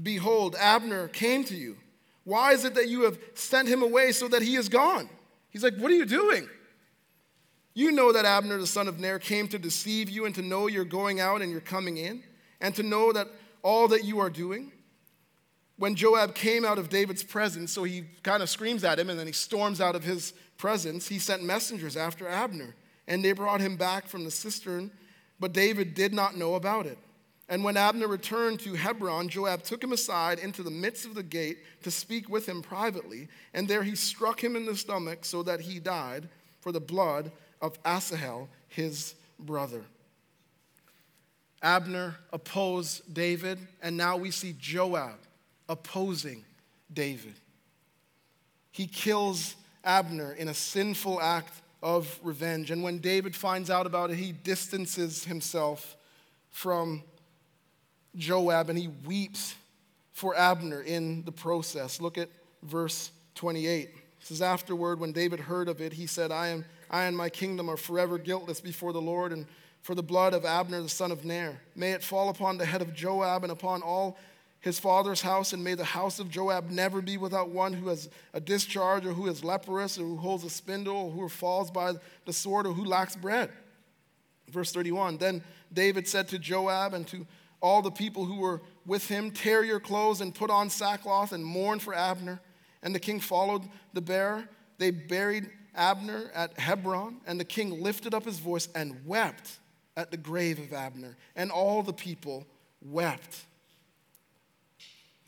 Behold, 0.00 0.54
Abner 0.58 1.08
came 1.08 1.42
to 1.44 1.56
you. 1.56 1.78
Why 2.24 2.52
is 2.52 2.64
it 2.64 2.74
that 2.74 2.88
you 2.88 3.02
have 3.02 3.18
sent 3.34 3.68
him 3.68 3.82
away 3.82 4.12
so 4.12 4.28
that 4.28 4.42
he 4.42 4.56
is 4.56 4.68
gone? 4.68 5.08
He's 5.48 5.64
like, 5.64 5.76
What 5.76 5.90
are 5.90 5.94
you 5.94 6.04
doing? 6.04 6.46
You 7.72 7.90
know 7.90 8.12
that 8.12 8.26
Abner, 8.26 8.58
the 8.58 8.66
son 8.66 8.86
of 8.86 9.00
Ner, 9.00 9.18
came 9.18 9.48
to 9.48 9.58
deceive 9.58 10.10
you 10.10 10.26
and 10.26 10.34
to 10.34 10.42
know 10.42 10.66
you're 10.66 10.84
going 10.84 11.20
out 11.20 11.40
and 11.40 11.50
you're 11.50 11.60
coming 11.60 11.96
in, 11.96 12.22
and 12.60 12.74
to 12.74 12.82
know 12.82 13.12
that 13.12 13.28
all 13.62 13.88
that 13.88 14.04
you 14.04 14.20
are 14.20 14.30
doing. 14.30 14.70
When 15.76 15.96
Joab 15.96 16.34
came 16.34 16.64
out 16.64 16.78
of 16.78 16.90
David's 16.90 17.24
presence, 17.24 17.72
so 17.72 17.82
he 17.82 18.04
kind 18.22 18.42
of 18.42 18.50
screams 18.50 18.84
at 18.84 18.98
him 18.98 19.10
and 19.10 19.18
then 19.18 19.26
he 19.26 19.32
storms 19.32 19.80
out 19.80 19.96
of 19.96 20.04
his 20.04 20.34
presence, 20.56 21.08
he 21.08 21.18
sent 21.18 21.42
messengers 21.42 21.96
after 21.96 22.28
Abner, 22.28 22.76
and 23.08 23.24
they 23.24 23.32
brought 23.32 23.60
him 23.60 23.76
back 23.76 24.06
from 24.06 24.22
the 24.22 24.30
cistern 24.30 24.92
but 25.44 25.52
David 25.52 25.92
did 25.92 26.14
not 26.14 26.38
know 26.38 26.54
about 26.54 26.86
it. 26.86 26.96
And 27.50 27.62
when 27.62 27.76
Abner 27.76 28.08
returned 28.08 28.60
to 28.60 28.72
Hebron, 28.72 29.28
Joab 29.28 29.62
took 29.62 29.84
him 29.84 29.92
aside 29.92 30.38
into 30.38 30.62
the 30.62 30.70
midst 30.70 31.04
of 31.04 31.14
the 31.14 31.22
gate 31.22 31.58
to 31.82 31.90
speak 31.90 32.30
with 32.30 32.48
him 32.48 32.62
privately, 32.62 33.28
and 33.52 33.68
there 33.68 33.82
he 33.82 33.94
struck 33.94 34.42
him 34.42 34.56
in 34.56 34.64
the 34.64 34.74
stomach 34.74 35.22
so 35.26 35.42
that 35.42 35.60
he 35.60 35.80
died 35.80 36.30
for 36.62 36.72
the 36.72 36.80
blood 36.80 37.30
of 37.60 37.78
Asahel, 37.84 38.48
his 38.68 39.16
brother. 39.38 39.82
Abner 41.60 42.16
opposed 42.32 43.12
David, 43.12 43.58
and 43.82 43.98
now 43.98 44.16
we 44.16 44.30
see 44.30 44.54
Joab 44.58 45.18
opposing 45.68 46.42
David. 46.90 47.34
He 48.72 48.86
kills 48.86 49.56
Abner 49.84 50.32
in 50.32 50.48
a 50.48 50.54
sinful 50.54 51.20
act 51.20 51.52
of 51.84 52.18
revenge. 52.22 52.70
And 52.70 52.82
when 52.82 52.98
David 52.98 53.36
finds 53.36 53.68
out 53.68 53.86
about 53.86 54.10
it, 54.10 54.16
he 54.16 54.32
distances 54.32 55.24
himself 55.24 55.96
from 56.50 57.02
Joab 58.16 58.70
and 58.70 58.78
he 58.78 58.88
weeps 58.88 59.54
for 60.12 60.34
Abner 60.34 60.80
in 60.80 61.24
the 61.24 61.32
process. 61.32 62.00
Look 62.00 62.16
at 62.16 62.30
verse 62.62 63.10
28. 63.34 63.88
It 63.88 63.92
says, 64.20 64.40
Afterward, 64.40 64.98
when 64.98 65.12
David 65.12 65.40
heard 65.40 65.68
of 65.68 65.82
it, 65.82 65.92
he 65.92 66.06
said, 66.06 66.32
I, 66.32 66.48
am, 66.48 66.64
I 66.90 67.02
and 67.04 67.16
my 67.16 67.28
kingdom 67.28 67.68
are 67.68 67.76
forever 67.76 68.16
guiltless 68.16 68.62
before 68.62 68.94
the 68.94 69.02
Lord, 69.02 69.32
and 69.32 69.44
for 69.82 69.94
the 69.94 70.02
blood 70.02 70.32
of 70.32 70.46
Abner 70.46 70.80
the 70.80 70.88
son 70.88 71.12
of 71.12 71.26
Ner. 71.26 71.60
May 71.76 71.90
it 71.90 72.02
fall 72.02 72.30
upon 72.30 72.56
the 72.56 72.64
head 72.64 72.80
of 72.80 72.94
Joab 72.94 73.42
and 73.42 73.52
upon 73.52 73.82
all 73.82 74.16
his 74.64 74.78
father's 74.78 75.20
house, 75.20 75.52
and 75.52 75.62
may 75.62 75.74
the 75.74 75.84
house 75.84 76.18
of 76.18 76.30
Joab 76.30 76.70
never 76.70 77.02
be 77.02 77.18
without 77.18 77.50
one 77.50 77.74
who 77.74 77.88
has 77.88 78.08
a 78.32 78.40
discharge, 78.40 79.04
or 79.04 79.12
who 79.12 79.26
is 79.26 79.44
leprous, 79.44 79.98
or 79.98 80.04
who 80.04 80.16
holds 80.16 80.42
a 80.42 80.48
spindle, 80.48 80.96
or 80.96 81.10
who 81.10 81.28
falls 81.28 81.70
by 81.70 81.92
the 82.24 82.32
sword, 82.32 82.66
or 82.66 82.72
who 82.72 82.86
lacks 82.86 83.14
bread. 83.14 83.50
Verse 84.48 84.72
31 84.72 85.18
Then 85.18 85.44
David 85.70 86.08
said 86.08 86.28
to 86.28 86.38
Joab 86.38 86.94
and 86.94 87.06
to 87.08 87.26
all 87.60 87.82
the 87.82 87.90
people 87.90 88.24
who 88.24 88.38
were 88.38 88.62
with 88.86 89.06
him, 89.06 89.30
Tear 89.30 89.64
your 89.64 89.80
clothes 89.80 90.22
and 90.22 90.34
put 90.34 90.48
on 90.48 90.70
sackcloth 90.70 91.32
and 91.32 91.44
mourn 91.44 91.78
for 91.78 91.94
Abner. 91.94 92.40
And 92.82 92.94
the 92.94 93.00
king 93.00 93.20
followed 93.20 93.64
the 93.92 94.00
bearer. 94.00 94.48
They 94.78 94.90
buried 94.90 95.50
Abner 95.74 96.30
at 96.34 96.58
Hebron, 96.58 97.20
and 97.26 97.38
the 97.38 97.44
king 97.44 97.82
lifted 97.82 98.14
up 98.14 98.24
his 98.24 98.38
voice 98.38 98.70
and 98.74 99.04
wept 99.04 99.58
at 99.94 100.10
the 100.10 100.16
grave 100.16 100.58
of 100.58 100.72
Abner, 100.72 101.18
and 101.36 101.50
all 101.50 101.82
the 101.82 101.92
people 101.92 102.46
wept. 102.80 103.44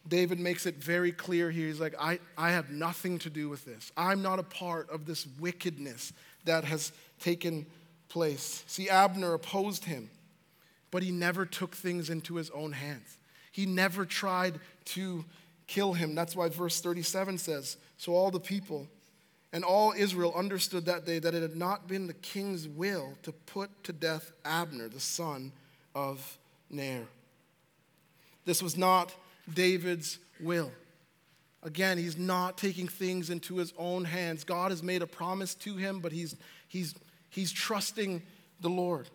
David 0.09 0.39
makes 0.39 0.67
it 0.67 0.77
very 0.77 1.13
clear 1.13 1.51
here. 1.51 1.67
He's 1.67 1.81
like, 1.81 1.95
I, 1.99 2.19
I 2.37 2.51
have 2.51 2.71
nothing 2.71 3.19
to 3.21 3.31
do 3.31 3.49
with 3.49 3.65
this. 3.65 3.93
I'm 3.97 4.23
not 4.23 4.39
a 4.39 4.45
part 4.45 4.89
of 4.91 5.07
this 5.07 5.27
wickedness 5.39 6.13
that 6.45 6.65
has 6.65 6.93
taken 7.21 7.67
place. 8.09 8.65
See, 8.67 8.89
Abner 8.89 9.35
opposed 9.35 9.85
him, 9.85 10.11
but 10.91 11.03
he 11.03 11.11
never 11.11 11.45
took 11.45 11.75
things 11.75 12.11
into 12.11 12.37
his 12.37 12.51
own 12.51 12.73
hands. 12.73 13.19
He 13.51 13.67
never 13.67 14.05
tried 14.05 14.61
to 14.87 15.25
kill 15.67 15.93
him. 15.93 16.15
That's 16.15 16.37
why 16.37 16.49
verse 16.49 16.81
37 16.81 17.39
says 17.39 17.77
So 17.97 18.15
all 18.15 18.31
the 18.31 18.41
people 18.41 18.87
and 19.53 19.65
all 19.65 19.95
Israel 19.97 20.33
understood 20.37 20.85
that 20.87 21.07
day 21.07 21.19
that 21.19 21.35
it 21.35 21.43
had 21.43 21.57
not 21.57 21.89
been 21.89 22.07
the 22.07 22.15
king's 22.15 22.69
will 22.69 23.15
to 23.23 23.33
put 23.33 23.71
to 23.85 23.93
death 23.93 24.33
Abner, 24.45 24.89
the 24.89 25.01
son 25.01 25.53
of 25.95 26.39
Ner. 26.71 27.05
This 28.45 28.63
was 28.63 28.77
not 28.77 29.15
David's 29.53 30.19
will. 30.41 30.73
Again, 31.63 31.99
he's 31.99 32.17
not 32.17 32.59
taking 32.59 32.87
things 32.87 33.31
into 33.31 33.57
his 33.57 33.73
own 33.77 34.05
hands. 34.05 34.45
God 34.45 34.71
has 34.71 34.83
made 34.83 35.03
a 35.03 35.07
promise 35.07 35.55
to 35.57 35.77
him, 35.77 36.01
but 36.01 36.13
he's, 36.13 36.37
he's, 36.69 36.95
he's 37.31 37.51
trusting 37.51 38.23
the 38.61 38.69
Lord. 38.69 39.09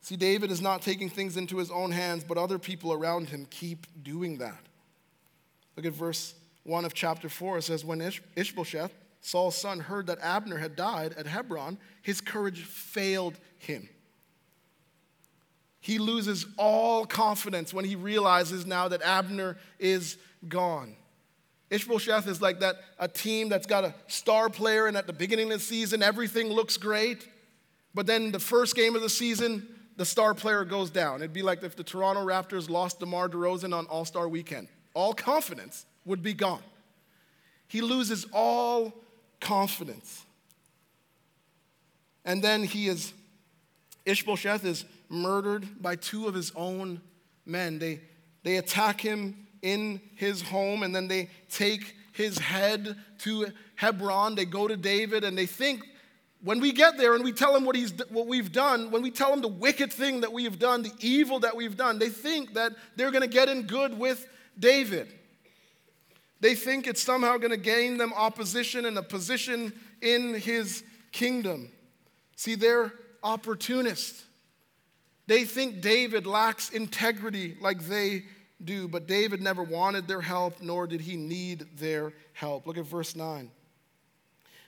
See, 0.00 0.16
David 0.16 0.52
is 0.52 0.60
not 0.60 0.82
taking 0.82 1.08
things 1.10 1.36
into 1.36 1.56
his 1.56 1.70
own 1.70 1.90
hands, 1.90 2.22
but 2.22 2.38
other 2.38 2.58
people 2.58 2.92
around 2.92 3.28
him 3.28 3.46
keep 3.50 3.86
doing 4.04 4.38
that. 4.38 4.60
Look 5.76 5.86
at 5.86 5.92
verse 5.92 6.34
1 6.62 6.84
of 6.84 6.94
chapter 6.94 7.28
4. 7.28 7.58
It 7.58 7.62
says, 7.62 7.84
When 7.84 8.00
Ish- 8.00 8.22
Ishbosheth, 8.36 8.92
Saul's 9.20 9.56
son, 9.56 9.80
heard 9.80 10.06
that 10.06 10.20
Abner 10.20 10.58
had 10.58 10.76
died 10.76 11.14
at 11.14 11.26
Hebron, 11.26 11.78
his 12.02 12.20
courage 12.20 12.62
failed 12.62 13.36
him. 13.58 13.88
He 15.86 16.00
loses 16.00 16.46
all 16.56 17.06
confidence 17.06 17.72
when 17.72 17.84
he 17.84 17.94
realizes 17.94 18.66
now 18.66 18.88
that 18.88 19.02
Abner 19.02 19.56
is 19.78 20.18
gone. 20.48 20.96
Ishbosheth 21.70 22.26
is 22.26 22.42
like 22.42 22.58
that 22.58 22.74
a 22.98 23.06
team 23.06 23.48
that's 23.48 23.68
got 23.68 23.84
a 23.84 23.94
star 24.08 24.50
player, 24.50 24.88
and 24.88 24.96
at 24.96 25.06
the 25.06 25.12
beginning 25.12 25.52
of 25.52 25.60
the 25.60 25.64
season, 25.64 26.02
everything 26.02 26.48
looks 26.48 26.76
great. 26.76 27.28
But 27.94 28.08
then 28.08 28.32
the 28.32 28.40
first 28.40 28.74
game 28.74 28.96
of 28.96 29.02
the 29.02 29.08
season, 29.08 29.64
the 29.96 30.04
star 30.04 30.34
player 30.34 30.64
goes 30.64 30.90
down. 30.90 31.20
It'd 31.20 31.32
be 31.32 31.42
like 31.42 31.62
if 31.62 31.76
the 31.76 31.84
Toronto 31.84 32.26
Raptors 32.26 32.68
lost 32.68 32.98
DeMar 32.98 33.28
DeRozan 33.28 33.72
on 33.72 33.86
All 33.86 34.04
Star 34.04 34.28
weekend. 34.28 34.66
All 34.92 35.14
confidence 35.14 35.86
would 36.04 36.20
be 36.20 36.34
gone. 36.34 36.64
He 37.68 37.80
loses 37.80 38.26
all 38.32 38.92
confidence. 39.40 40.24
And 42.24 42.42
then 42.42 42.64
he 42.64 42.88
is, 42.88 43.12
Ishbosheth 44.04 44.64
is 44.64 44.84
murdered 45.08 45.82
by 45.82 45.96
two 45.96 46.26
of 46.26 46.34
his 46.34 46.52
own 46.56 47.00
men. 47.44 47.78
They, 47.78 48.00
they 48.42 48.56
attack 48.56 49.00
him 49.00 49.46
in 49.62 50.00
his 50.14 50.42
home 50.42 50.82
and 50.82 50.94
then 50.94 51.08
they 51.08 51.30
take 51.50 51.94
his 52.12 52.38
head 52.38 52.96
to 53.18 53.48
Hebron. 53.74 54.34
They 54.34 54.44
go 54.44 54.68
to 54.68 54.76
David 54.76 55.24
and 55.24 55.36
they 55.36 55.46
think 55.46 55.82
when 56.42 56.60
we 56.60 56.72
get 56.72 56.96
there 56.96 57.14
and 57.14 57.24
we 57.24 57.32
tell 57.32 57.56
him 57.56 57.64
what, 57.64 57.74
he's, 57.74 57.92
what 58.10 58.26
we've 58.26 58.52
done, 58.52 58.90
when 58.90 59.02
we 59.02 59.10
tell 59.10 59.32
him 59.32 59.40
the 59.40 59.48
wicked 59.48 59.92
thing 59.92 60.20
that 60.20 60.32
we 60.32 60.44
have 60.44 60.58
done, 60.58 60.82
the 60.82 60.92
evil 61.00 61.40
that 61.40 61.56
we've 61.56 61.76
done, 61.76 61.98
they 61.98 62.08
think 62.08 62.54
that 62.54 62.72
they're 62.94 63.10
going 63.10 63.22
to 63.22 63.28
get 63.28 63.48
in 63.48 63.62
good 63.62 63.98
with 63.98 64.28
David. 64.58 65.12
They 66.40 66.54
think 66.54 66.86
it's 66.86 67.02
somehow 67.02 67.38
going 67.38 67.50
to 67.50 67.56
gain 67.56 67.96
them 67.96 68.12
opposition 68.14 68.84
and 68.84 68.98
a 68.98 69.02
position 69.02 69.72
in 70.02 70.34
his 70.34 70.84
kingdom. 71.10 71.72
See, 72.36 72.54
they're 72.54 72.92
opportunists. 73.22 74.25
They 75.26 75.44
think 75.44 75.80
David 75.80 76.26
lacks 76.26 76.70
integrity 76.70 77.56
like 77.60 77.82
they 77.82 78.24
do, 78.64 78.88
but 78.88 79.06
David 79.06 79.40
never 79.40 79.62
wanted 79.62 80.06
their 80.06 80.20
help, 80.20 80.62
nor 80.62 80.86
did 80.86 81.00
he 81.00 81.16
need 81.16 81.66
their 81.76 82.12
help. 82.32 82.66
Look 82.66 82.78
at 82.78 82.84
verse 82.84 83.16
9. 83.16 83.50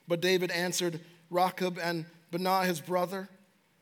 But 0.07 0.21
David 0.21 0.51
answered 0.51 1.01
Rechab 1.31 1.79
and 1.79 2.07
Baanah 2.33 2.67
his 2.67 2.81
brother, 2.81 3.29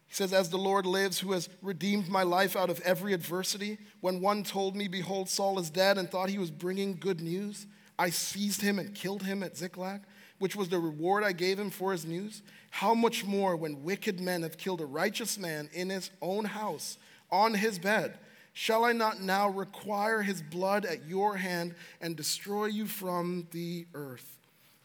He 0.06 0.14
says, 0.14 0.32
As 0.32 0.50
the 0.50 0.58
Lord 0.58 0.86
lives, 0.86 1.18
who 1.20 1.32
has 1.32 1.48
redeemed 1.62 2.08
my 2.08 2.22
life 2.22 2.56
out 2.56 2.70
of 2.70 2.80
every 2.80 3.12
adversity, 3.12 3.78
when 4.00 4.20
one 4.20 4.42
told 4.42 4.76
me, 4.76 4.88
Behold, 4.88 5.28
Saul 5.28 5.58
is 5.58 5.70
dead, 5.70 5.98
and 5.98 6.10
thought 6.10 6.28
he 6.28 6.38
was 6.38 6.50
bringing 6.50 6.96
good 6.96 7.20
news, 7.20 7.66
I 7.98 8.10
seized 8.10 8.60
him 8.60 8.78
and 8.78 8.94
killed 8.94 9.22
him 9.22 9.42
at 9.42 9.56
Ziklag, 9.56 10.02
which 10.38 10.56
was 10.56 10.68
the 10.68 10.78
reward 10.78 11.24
I 11.24 11.32
gave 11.32 11.58
him 11.58 11.70
for 11.70 11.92
his 11.92 12.04
news. 12.04 12.42
How 12.70 12.94
much 12.94 13.24
more 13.24 13.56
when 13.56 13.82
wicked 13.82 14.20
men 14.20 14.42
have 14.42 14.58
killed 14.58 14.80
a 14.80 14.86
righteous 14.86 15.38
man 15.38 15.70
in 15.72 15.90
his 15.90 16.10
own 16.20 16.44
house, 16.44 16.98
on 17.30 17.54
his 17.54 17.78
bed? 17.78 18.18
Shall 18.52 18.84
I 18.84 18.92
not 18.92 19.20
now 19.20 19.50
require 19.50 20.22
his 20.22 20.40
blood 20.40 20.86
at 20.86 21.06
your 21.06 21.36
hand 21.36 21.74
and 22.00 22.16
destroy 22.16 22.66
you 22.66 22.86
from 22.86 23.46
the 23.50 23.86
earth? 23.92 24.38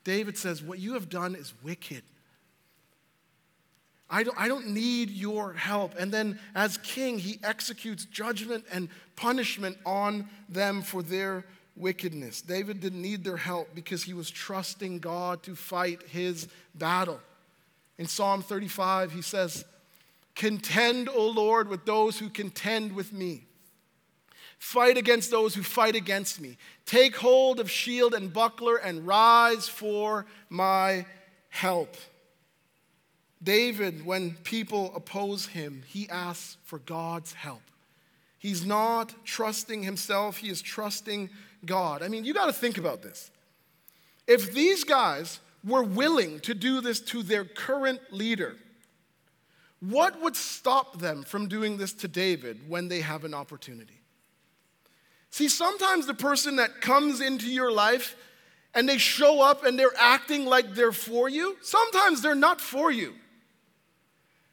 David 0.04 0.38
says, 0.38 0.62
What 0.62 0.80
you 0.80 0.94
have 0.94 1.10
done 1.10 1.36
is 1.36 1.54
wicked. 1.64 2.04
I 4.10 4.24
don't, 4.24 4.38
I 4.38 4.50
don't 4.50 4.68
need 4.68 5.10
your 5.10 5.54
help. 5.54 5.96
And 5.98 6.12
then, 6.12 6.38
as 6.54 6.78
king, 6.80 7.18
he 7.18 7.40
executes 7.44 8.04
judgment 8.04 8.66
and 8.72 8.90
punishment 9.16 9.78
on 9.86 10.28
them 10.50 10.82
for 10.82 11.02
their 11.02 11.46
wickedness. 11.82 12.42
David 12.42 12.80
didn't 12.80 13.02
need 13.02 13.24
their 13.24 13.38
help 13.38 13.76
because 13.76 14.04
he 14.04 14.14
was 14.14 14.30
trusting 14.30 15.00
God 15.00 15.44
to 15.44 15.56
fight 15.56 16.04
his 16.04 16.48
battle. 16.76 17.20
In 17.98 18.06
Psalm 18.06 18.42
35, 18.42 19.12
he 19.12 19.22
says, 19.22 19.66
Contend, 20.36 21.10
O 21.10 21.28
Lord, 21.28 21.68
with 21.68 21.86
those 21.86 22.20
who 22.20 22.30
contend 22.30 22.94
with 22.94 23.12
me. 23.12 23.44
Fight 24.58 24.96
against 24.96 25.32
those 25.32 25.56
who 25.56 25.64
fight 25.64 25.96
against 25.96 26.40
me. 26.40 26.56
Take 26.86 27.16
hold 27.16 27.60
of 27.60 27.70
shield 27.70 28.14
and 28.14 28.32
buckler 28.32 28.78
and 28.78 29.06
rise 29.06 29.68
for 29.68 30.28
my 30.50 31.06
help. 31.50 31.96
David, 33.44 34.06
when 34.06 34.36
people 34.44 34.94
oppose 34.96 35.48
him, 35.48 35.84
he 35.88 36.08
asks 36.10 36.58
for 36.64 36.78
God's 36.80 37.34
help. 37.34 37.64
He's 38.38 38.66
not 38.66 39.14
trusting 39.26 39.84
himself, 39.84 40.38
he 40.38 40.50
is 40.50 40.62
trusting 40.62 41.30
God. 41.66 42.02
I 42.04 42.08
mean, 42.08 42.26
you 42.26 42.34
got 42.34 42.48
to 42.48 42.54
think 42.54 42.78
about 42.78 43.02
this. 43.02 43.32
If 44.28 44.54
these 44.54 44.84
guys 44.84 45.40
were 45.64 45.84
willing 45.84 46.40
to 46.42 46.54
do 46.54 46.82
this 46.82 47.00
to 47.02 47.24
their 47.24 47.46
current 47.46 48.00
leader, 48.12 48.56
what 49.80 50.22
would 50.22 50.36
stop 50.36 51.00
them 51.00 51.24
from 51.24 51.48
doing 51.48 51.78
this 51.78 51.94
to 51.94 52.08
David 52.08 52.70
when 52.70 52.88
they 52.88 53.02
have 53.02 53.26
an 53.26 53.34
opportunity? 53.34 54.00
See, 55.32 55.48
sometimes 55.48 56.06
the 56.06 56.14
person 56.14 56.58
that 56.58 56.82
comes 56.82 57.22
into 57.22 57.48
your 57.48 57.72
life 57.72 58.16
and 58.74 58.88
they 58.88 58.98
show 58.98 59.42
up 59.42 59.66
and 59.66 59.78
they're 59.78 59.96
acting 59.98 60.46
like 60.46 60.76
they're 60.76 60.92
for 60.92 61.30
you, 61.30 61.58
sometimes 61.62 62.22
they're 62.22 62.36
not 62.36 62.62
for 62.62 62.92
you. 62.92 63.14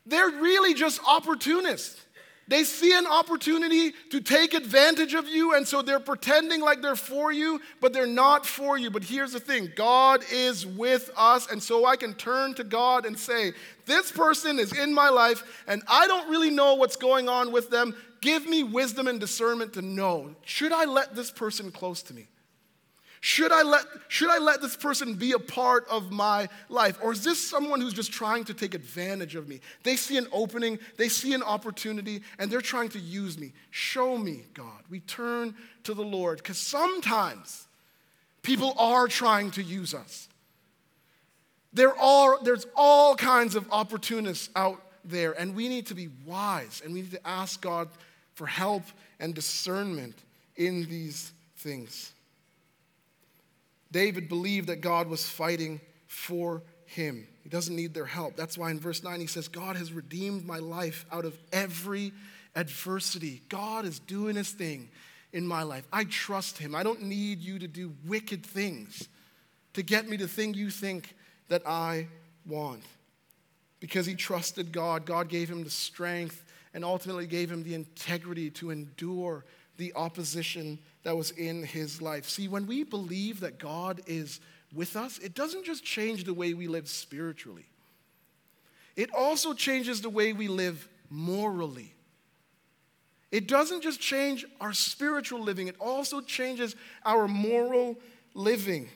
They're 0.06 0.30
really 0.30 0.74
just 0.74 1.00
opportunists. 1.06 2.00
They 2.48 2.64
see 2.64 2.96
an 2.96 3.06
opportunity 3.06 3.92
to 4.10 4.20
take 4.22 4.54
advantage 4.54 5.12
of 5.12 5.28
you, 5.28 5.54
and 5.54 5.68
so 5.68 5.82
they're 5.82 6.00
pretending 6.00 6.62
like 6.62 6.80
they're 6.80 6.96
for 6.96 7.30
you, 7.30 7.60
but 7.82 7.92
they're 7.92 8.06
not 8.06 8.46
for 8.46 8.78
you. 8.78 8.90
But 8.90 9.04
here's 9.04 9.32
the 9.32 9.40
thing 9.40 9.70
God 9.76 10.24
is 10.32 10.66
with 10.66 11.10
us, 11.14 11.50
and 11.50 11.62
so 11.62 11.84
I 11.84 11.96
can 11.96 12.14
turn 12.14 12.54
to 12.54 12.64
God 12.64 13.04
and 13.04 13.18
say, 13.18 13.52
This 13.84 14.10
person 14.10 14.58
is 14.58 14.72
in 14.72 14.94
my 14.94 15.10
life, 15.10 15.64
and 15.68 15.82
I 15.86 16.06
don't 16.06 16.30
really 16.30 16.50
know 16.50 16.74
what's 16.74 16.96
going 16.96 17.28
on 17.28 17.52
with 17.52 17.68
them. 17.68 17.94
Give 18.22 18.48
me 18.48 18.62
wisdom 18.62 19.08
and 19.08 19.20
discernment 19.20 19.74
to 19.74 19.82
know 19.82 20.34
should 20.44 20.72
I 20.72 20.86
let 20.86 21.14
this 21.14 21.30
person 21.30 21.70
close 21.70 22.02
to 22.04 22.14
me? 22.14 22.28
Should 23.20 23.50
I, 23.50 23.62
let, 23.62 23.84
should 24.06 24.30
I 24.30 24.38
let 24.38 24.60
this 24.60 24.76
person 24.76 25.14
be 25.14 25.32
a 25.32 25.38
part 25.38 25.86
of 25.90 26.12
my 26.12 26.48
life? 26.68 26.98
Or 27.02 27.12
is 27.12 27.24
this 27.24 27.44
someone 27.44 27.80
who's 27.80 27.94
just 27.94 28.12
trying 28.12 28.44
to 28.44 28.54
take 28.54 28.74
advantage 28.74 29.34
of 29.34 29.48
me? 29.48 29.60
They 29.82 29.96
see 29.96 30.16
an 30.16 30.28
opening, 30.30 30.78
they 30.96 31.08
see 31.08 31.34
an 31.34 31.42
opportunity, 31.42 32.22
and 32.38 32.50
they're 32.50 32.60
trying 32.60 32.90
to 32.90 32.98
use 33.00 33.36
me. 33.36 33.52
Show 33.70 34.16
me, 34.16 34.44
God. 34.54 34.82
We 34.88 35.00
turn 35.00 35.54
to 35.84 35.94
the 35.94 36.04
Lord 36.04 36.38
because 36.38 36.58
sometimes 36.58 37.66
people 38.42 38.74
are 38.78 39.08
trying 39.08 39.50
to 39.52 39.62
use 39.62 39.94
us. 39.94 40.28
There 41.72 41.96
are, 41.98 42.38
there's 42.42 42.66
all 42.76 43.16
kinds 43.16 43.56
of 43.56 43.66
opportunists 43.72 44.48
out 44.54 44.80
there, 45.04 45.32
and 45.32 45.56
we 45.56 45.68
need 45.68 45.86
to 45.86 45.94
be 45.94 46.08
wise 46.24 46.82
and 46.84 46.94
we 46.94 47.02
need 47.02 47.10
to 47.10 47.26
ask 47.26 47.60
God 47.60 47.88
for 48.34 48.46
help 48.46 48.84
and 49.18 49.34
discernment 49.34 50.14
in 50.56 50.84
these 50.84 51.32
things. 51.56 52.12
David 53.90 54.28
believed 54.28 54.68
that 54.68 54.80
God 54.80 55.08
was 55.08 55.28
fighting 55.28 55.80
for 56.06 56.62
him. 56.86 57.26
He 57.42 57.48
doesn't 57.48 57.74
need 57.74 57.94
their 57.94 58.06
help. 58.06 58.36
That's 58.36 58.58
why 58.58 58.70
in 58.70 58.80
verse 58.80 59.02
9 59.02 59.20
he 59.20 59.26
says, 59.26 59.48
God 59.48 59.76
has 59.76 59.92
redeemed 59.92 60.44
my 60.44 60.58
life 60.58 61.06
out 61.12 61.24
of 61.24 61.38
every 61.52 62.12
adversity. 62.54 63.42
God 63.48 63.84
is 63.84 63.98
doing 63.98 64.36
his 64.36 64.50
thing 64.50 64.88
in 65.32 65.46
my 65.46 65.62
life. 65.62 65.86
I 65.92 66.04
trust 66.04 66.58
him. 66.58 66.74
I 66.74 66.82
don't 66.82 67.02
need 67.02 67.40
you 67.40 67.58
to 67.58 67.68
do 67.68 67.94
wicked 68.06 68.44
things 68.44 69.08
to 69.74 69.82
get 69.82 70.08
me 70.08 70.16
the 70.16 70.28
thing 70.28 70.54
you 70.54 70.70
think 70.70 71.14
that 71.48 71.66
I 71.66 72.08
want. 72.46 72.82
Because 73.80 74.06
he 74.06 74.14
trusted 74.14 74.72
God, 74.72 75.06
God 75.06 75.28
gave 75.28 75.48
him 75.48 75.62
the 75.62 75.70
strength 75.70 76.44
and 76.74 76.84
ultimately 76.84 77.26
gave 77.26 77.50
him 77.50 77.62
the 77.62 77.74
integrity 77.74 78.50
to 78.50 78.70
endure 78.70 79.44
the 79.78 79.94
opposition 79.94 80.78
that 81.04 81.16
was 81.16 81.30
in 81.30 81.62
his 81.62 82.02
life. 82.02 82.28
See, 82.28 82.48
when 82.48 82.66
we 82.66 82.84
believe 82.84 83.40
that 83.40 83.58
God 83.58 84.02
is 84.06 84.40
with 84.74 84.96
us, 84.96 85.18
it 85.18 85.34
doesn't 85.34 85.64
just 85.64 85.82
change 85.82 86.24
the 86.24 86.34
way 86.34 86.52
we 86.52 86.66
live 86.68 86.88
spiritually, 86.88 87.66
it 88.96 89.10
also 89.14 89.54
changes 89.54 90.02
the 90.02 90.10
way 90.10 90.32
we 90.34 90.48
live 90.48 90.88
morally. 91.08 91.94
It 93.30 93.46
doesn't 93.46 93.82
just 93.82 94.00
change 94.00 94.46
our 94.58 94.72
spiritual 94.72 95.40
living, 95.40 95.68
it 95.68 95.76
also 95.80 96.20
changes 96.20 96.76
our 97.04 97.28
moral 97.28 97.96
living. 98.34 98.88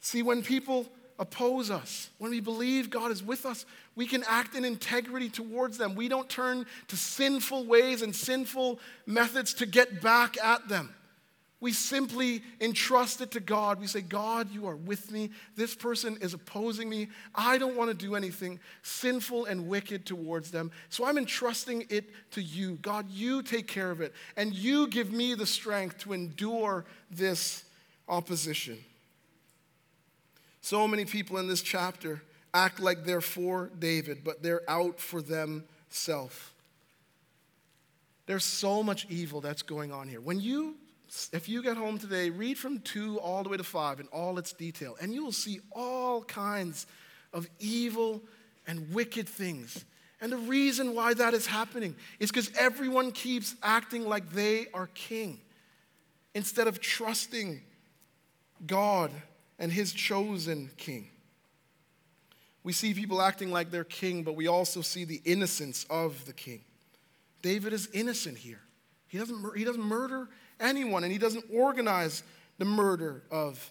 See, 0.00 0.22
when 0.22 0.42
people 0.42 0.86
oppose 1.18 1.70
us, 1.70 2.10
when 2.18 2.30
we 2.30 2.40
believe 2.40 2.90
God 2.90 3.10
is 3.10 3.22
with 3.22 3.46
us, 3.46 3.66
we 3.94 4.06
can 4.06 4.24
act 4.28 4.54
in 4.54 4.64
integrity 4.64 5.28
towards 5.28 5.78
them. 5.78 5.94
We 5.94 6.08
don't 6.08 6.28
turn 6.28 6.66
to 6.88 6.96
sinful 6.96 7.66
ways 7.66 8.02
and 8.02 8.14
sinful 8.14 8.80
methods 9.06 9.54
to 9.54 9.66
get 9.66 10.02
back 10.02 10.36
at 10.42 10.68
them. 10.68 10.94
We 11.60 11.72
simply 11.72 12.42
entrust 12.60 13.22
it 13.22 13.30
to 13.30 13.40
God. 13.40 13.80
We 13.80 13.86
say, 13.86 14.02
God, 14.02 14.50
you 14.50 14.66
are 14.66 14.76
with 14.76 15.10
me. 15.10 15.30
This 15.56 15.74
person 15.74 16.18
is 16.20 16.34
opposing 16.34 16.90
me. 16.90 17.08
I 17.34 17.56
don't 17.56 17.74
want 17.74 17.88
to 17.88 17.96
do 17.96 18.16
anything 18.16 18.60
sinful 18.82 19.46
and 19.46 19.66
wicked 19.66 20.04
towards 20.04 20.50
them. 20.50 20.72
So 20.90 21.06
I'm 21.06 21.16
entrusting 21.16 21.86
it 21.88 22.10
to 22.32 22.42
you. 22.42 22.78
God, 22.82 23.08
you 23.08 23.42
take 23.42 23.66
care 23.66 23.90
of 23.90 24.02
it. 24.02 24.12
And 24.36 24.52
you 24.52 24.88
give 24.88 25.10
me 25.10 25.34
the 25.34 25.46
strength 25.46 25.96
to 26.00 26.12
endure 26.12 26.84
this 27.10 27.64
opposition. 28.08 28.76
So 30.64 30.88
many 30.88 31.04
people 31.04 31.36
in 31.36 31.46
this 31.46 31.60
chapter 31.60 32.22
act 32.54 32.80
like 32.80 33.04
they're 33.04 33.20
for 33.20 33.70
David, 33.78 34.24
but 34.24 34.42
they're 34.42 34.62
out 34.66 34.98
for 34.98 35.20
themselves. 35.20 36.40
There's 38.24 38.46
so 38.46 38.82
much 38.82 39.06
evil 39.10 39.42
that's 39.42 39.60
going 39.60 39.92
on 39.92 40.08
here. 40.08 40.22
When 40.22 40.40
you, 40.40 40.76
if 41.34 41.50
you 41.50 41.62
get 41.62 41.76
home 41.76 41.98
today, 41.98 42.30
read 42.30 42.56
from 42.56 42.78
two 42.78 43.20
all 43.20 43.42
the 43.42 43.50
way 43.50 43.58
to 43.58 43.62
five 43.62 44.00
in 44.00 44.06
all 44.06 44.38
its 44.38 44.54
detail, 44.54 44.96
and 45.02 45.12
you 45.12 45.22
will 45.22 45.32
see 45.32 45.60
all 45.70 46.22
kinds 46.22 46.86
of 47.34 47.46
evil 47.60 48.22
and 48.66 48.90
wicked 48.94 49.28
things. 49.28 49.84
And 50.22 50.32
the 50.32 50.38
reason 50.38 50.94
why 50.94 51.12
that 51.12 51.34
is 51.34 51.44
happening 51.44 51.94
is 52.18 52.30
because 52.30 52.50
everyone 52.58 53.12
keeps 53.12 53.54
acting 53.62 54.08
like 54.08 54.30
they 54.30 54.68
are 54.72 54.86
king 54.94 55.42
instead 56.32 56.68
of 56.68 56.80
trusting 56.80 57.60
God 58.66 59.10
and 59.58 59.72
his 59.72 59.92
chosen 59.92 60.70
king. 60.76 61.08
We 62.62 62.72
see 62.72 62.94
people 62.94 63.20
acting 63.20 63.50
like 63.50 63.70
they're 63.70 63.84
king, 63.84 64.22
but 64.22 64.36
we 64.36 64.46
also 64.46 64.80
see 64.80 65.04
the 65.04 65.20
innocence 65.24 65.84
of 65.90 66.24
the 66.24 66.32
king. 66.32 66.62
David 67.42 67.72
is 67.72 67.88
innocent 67.92 68.38
here. 68.38 68.60
He 69.06 69.18
doesn't, 69.18 69.56
he 69.56 69.64
doesn't 69.64 69.82
murder 69.82 70.28
anyone, 70.58 71.04
and 71.04 71.12
he 71.12 71.18
doesn't 71.18 71.44
organize 71.52 72.22
the 72.58 72.64
murder 72.64 73.22
of 73.30 73.70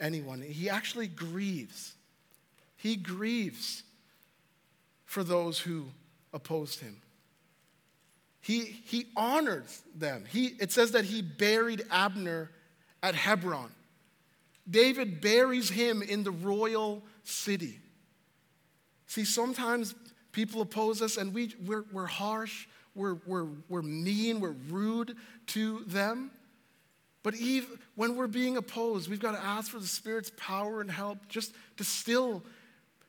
anyone. 0.00 0.42
He 0.42 0.68
actually 0.68 1.06
grieves. 1.06 1.94
He 2.76 2.96
grieves 2.96 3.84
for 5.04 5.22
those 5.22 5.60
who 5.60 5.86
opposed 6.32 6.80
him. 6.80 6.96
He, 8.40 8.60
he 8.84 9.06
honors 9.16 9.82
them. 9.94 10.24
He, 10.28 10.46
it 10.58 10.72
says 10.72 10.90
that 10.92 11.04
he 11.04 11.22
buried 11.22 11.84
Abner 11.90 12.50
at 13.02 13.14
Hebron. 13.14 13.70
David 14.68 15.20
buries 15.20 15.68
him 15.70 16.02
in 16.02 16.22
the 16.22 16.30
royal 16.30 17.02
city. 17.24 17.80
See, 19.06 19.24
sometimes 19.24 19.94
people 20.30 20.62
oppose 20.62 21.02
us 21.02 21.16
and 21.16 21.34
we, 21.34 21.54
we're, 21.66 21.84
we're 21.92 22.06
harsh, 22.06 22.66
we're, 22.94 23.16
we're, 23.26 23.48
we're 23.68 23.82
mean, 23.82 24.40
we're 24.40 24.54
rude 24.68 25.16
to 25.48 25.84
them. 25.86 26.30
But 27.22 27.36
even 27.36 27.78
when 27.94 28.16
we're 28.16 28.26
being 28.26 28.56
opposed, 28.56 29.08
we've 29.08 29.20
got 29.20 29.32
to 29.32 29.44
ask 29.44 29.70
for 29.70 29.78
the 29.78 29.86
Spirit's 29.86 30.32
power 30.36 30.80
and 30.80 30.90
help 30.90 31.28
just 31.28 31.54
to 31.76 31.84
still 31.84 32.42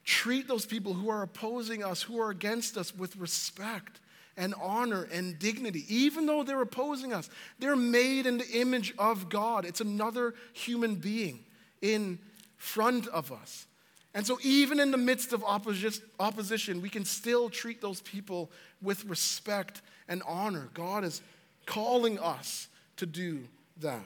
treat 0.03 0.47
those 0.47 0.65
people 0.65 0.93
who 0.93 1.09
are 1.09 1.23
opposing 1.23 1.83
us, 1.83 2.01
who 2.01 2.19
are 2.19 2.29
against 2.29 2.77
us, 2.77 2.95
with 2.95 3.15
respect 3.15 4.01
and 4.37 4.53
honor 4.61 5.07
and 5.11 5.37
dignity, 5.37 5.85
even 5.87 6.25
though 6.25 6.43
they're 6.43 6.61
opposing 6.61 7.13
us. 7.13 7.29
They're 7.59 7.75
made 7.75 8.25
in 8.25 8.37
the 8.37 8.49
image 8.49 8.93
of 8.97 9.29
God. 9.29 9.65
It's 9.65 9.81
another 9.81 10.33
human 10.53 10.95
being 10.95 11.45
in 11.81 12.19
front 12.57 13.07
of 13.07 13.31
us. 13.31 13.67
And 14.15 14.25
so, 14.25 14.37
even 14.43 14.79
in 14.79 14.91
the 14.91 14.97
midst 14.97 15.33
of 15.33 15.41
opposi- 15.41 16.01
opposition, 16.19 16.81
we 16.81 16.89
can 16.89 17.03
still 17.03 17.49
treat 17.49 17.81
those 17.81 18.01
people 18.01 18.51
with 18.81 19.05
respect 19.05 19.81
and 20.07 20.21
honor. 20.27 20.69
God 20.73 21.03
is 21.03 21.21
calling 21.65 22.19
us 22.19 22.67
to 22.97 23.05
do 23.05 23.47
that. 23.77 24.05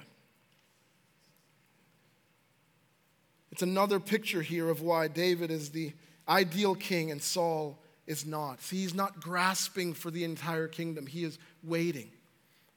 It's 3.52 3.64
another 3.64 4.00
picture 4.00 4.42
here 4.42 4.70
of 4.70 4.82
why 4.82 5.08
David 5.08 5.52
is 5.52 5.72
the 5.72 5.92
ideal 6.30 6.76
king 6.76 7.12
and 7.12 7.22
Saul 7.22 7.78
is 8.08 8.26
not. 8.26 8.62
See, 8.62 8.78
he's 8.78 8.94
not 8.94 9.22
grasping 9.22 9.94
for 9.94 10.10
the 10.10 10.24
entire 10.24 10.68
kingdom, 10.68 11.06
he 11.06 11.24
is 11.24 11.38
waiting. 11.64 12.10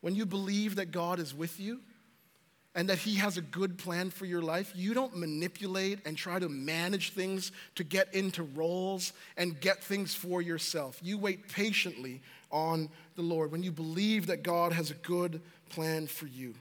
When 0.01 0.15
you 0.15 0.27
believe 0.27 0.77
that 0.77 0.93
God 0.93 1.19
is 1.19 1.35
with 1.35 1.61
you, 1.61 1.81
and 2.75 2.89
that 2.89 2.99
He 2.99 3.17
has 3.17 3.37
a 3.37 3.43
good 3.43 3.79
plan 3.79 4.11
for 4.11 4.27
your 4.27 4.43
life, 4.43 4.73
you 4.77 4.95
don't 4.95 5.17
manipulate 5.17 5.99
and 6.05 6.17
try 6.17 6.39
to 6.39 6.49
manage 6.49 7.11
things 7.13 7.53
to 7.75 7.85
get 7.85 8.15
into 8.15 8.43
roles 8.43 9.13
and 9.37 9.61
get 9.61 9.83
things 9.83 10.15
for 10.15 10.41
yourself. 10.41 10.99
You 11.03 11.19
wait 11.19 11.49
patiently 11.49 12.21
on 12.51 12.89
the 13.17 13.23
Lord 13.23 13.51
when 13.51 13.63
you 13.63 13.73
believe 13.73 14.29
that 14.29 14.43
God 14.43 14.73
has 14.73 14.91
a 14.91 14.95
good 14.95 15.41
plan 15.69 16.07
for 16.07 16.27
you. 16.27 16.55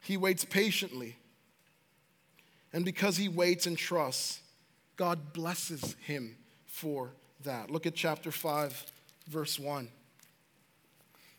He 0.00 0.16
waits 0.16 0.44
patiently. 0.44 1.16
And 2.74 2.84
because 2.84 3.16
he 3.16 3.28
waits 3.28 3.66
and 3.66 3.76
trusts, 3.76 4.40
God 4.96 5.32
blesses 5.32 5.94
him 6.06 6.36
for 6.66 7.12
that. 7.44 7.70
Look 7.70 7.86
at 7.86 7.94
chapter 7.94 8.30
5, 8.30 8.86
verse 9.28 9.58
1. 9.58 9.88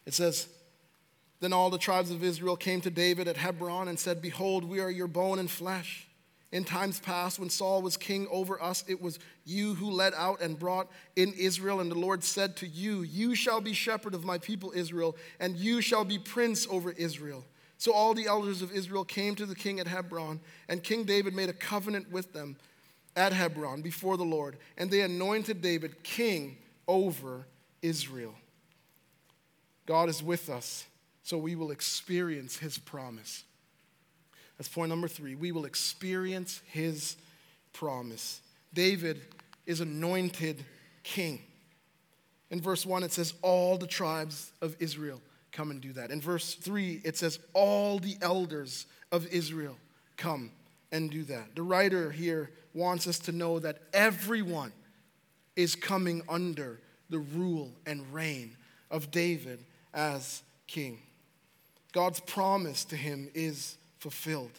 It 0.05 0.13
says, 0.13 0.47
then 1.43 1.51
all 1.51 1.69
the 1.69 1.77
tribes 1.77 2.09
of 2.09 2.23
Israel 2.23 2.55
came 2.55 2.79
to 2.79 2.89
David 2.89 3.27
at 3.27 3.35
Hebron 3.35 3.89
and 3.89 3.99
said, 3.99 4.21
Behold, 4.21 4.63
we 4.63 4.79
are 4.79 4.89
your 4.89 5.09
bone 5.09 5.39
and 5.39 5.51
flesh. 5.51 6.07
In 6.53 6.63
times 6.63 7.01
past, 7.01 7.37
when 7.37 7.49
Saul 7.49 7.81
was 7.81 7.97
king 7.97 8.27
over 8.31 8.63
us, 8.63 8.85
it 8.87 9.01
was 9.01 9.19
you 9.43 9.73
who 9.73 9.91
led 9.91 10.13
out 10.15 10.39
and 10.39 10.57
brought 10.57 10.87
in 11.17 11.33
Israel. 11.33 11.81
And 11.81 11.91
the 11.91 11.99
Lord 11.99 12.23
said 12.23 12.55
to 12.57 12.67
you, 12.67 13.01
You 13.01 13.35
shall 13.35 13.59
be 13.59 13.73
shepherd 13.73 14.13
of 14.13 14.23
my 14.23 14.37
people 14.37 14.71
Israel, 14.73 15.17
and 15.37 15.57
you 15.57 15.81
shall 15.81 16.05
be 16.05 16.17
prince 16.17 16.65
over 16.69 16.91
Israel. 16.91 17.43
So 17.77 17.91
all 17.91 18.13
the 18.13 18.27
elders 18.27 18.61
of 18.61 18.71
Israel 18.71 19.03
came 19.03 19.35
to 19.35 19.45
the 19.45 19.53
king 19.53 19.81
at 19.81 19.87
Hebron, 19.87 20.39
and 20.69 20.81
King 20.81 21.03
David 21.03 21.35
made 21.35 21.49
a 21.49 21.53
covenant 21.53 22.09
with 22.09 22.31
them 22.31 22.55
at 23.15 23.33
Hebron 23.33 23.81
before 23.81 24.17
the 24.17 24.23
Lord, 24.23 24.57
and 24.77 24.89
they 24.89 25.01
anointed 25.01 25.61
David 25.61 26.03
king 26.03 26.57
over 26.87 27.45
Israel. 27.81 28.33
God 29.85 30.09
is 30.09 30.23
with 30.23 30.49
us 30.49 30.85
so 31.23 31.37
we 31.37 31.55
will 31.55 31.71
experience 31.71 32.57
his 32.57 32.77
promise. 32.77 33.43
That's 34.57 34.67
point 34.67 34.89
number 34.89 35.07
three. 35.07 35.35
We 35.35 35.51
will 35.51 35.65
experience 35.65 36.61
his 36.67 37.15
promise. 37.71 38.41
David 38.73 39.21
is 39.65 39.81
anointed 39.81 40.63
king. 41.03 41.41
In 42.51 42.61
verse 42.61 42.85
1, 42.85 43.03
it 43.03 43.11
says, 43.11 43.33
All 43.41 43.77
the 43.77 43.87
tribes 43.87 44.51
of 44.61 44.75
Israel 44.79 45.21
come 45.51 45.71
and 45.71 45.81
do 45.81 45.93
that. 45.93 46.11
In 46.11 46.21
verse 46.21 46.55
3, 46.55 47.01
it 47.03 47.17
says, 47.17 47.39
All 47.53 47.99
the 47.99 48.17
elders 48.21 48.85
of 49.11 49.25
Israel 49.27 49.77
come 50.17 50.51
and 50.91 51.09
do 51.09 51.23
that. 51.23 51.55
The 51.55 51.63
writer 51.63 52.11
here 52.11 52.51
wants 52.73 53.07
us 53.07 53.19
to 53.19 53.31
know 53.31 53.59
that 53.59 53.79
everyone 53.93 54.71
is 55.55 55.75
coming 55.75 56.23
under 56.27 56.79
the 57.09 57.19
rule 57.19 57.71
and 57.85 58.11
reign 58.13 58.55
of 58.89 59.11
David 59.11 59.63
as 59.93 60.41
king. 60.67 60.99
God's 61.91 62.19
promise 62.19 62.85
to 62.85 62.95
him 62.95 63.29
is 63.33 63.77
fulfilled. 63.99 64.51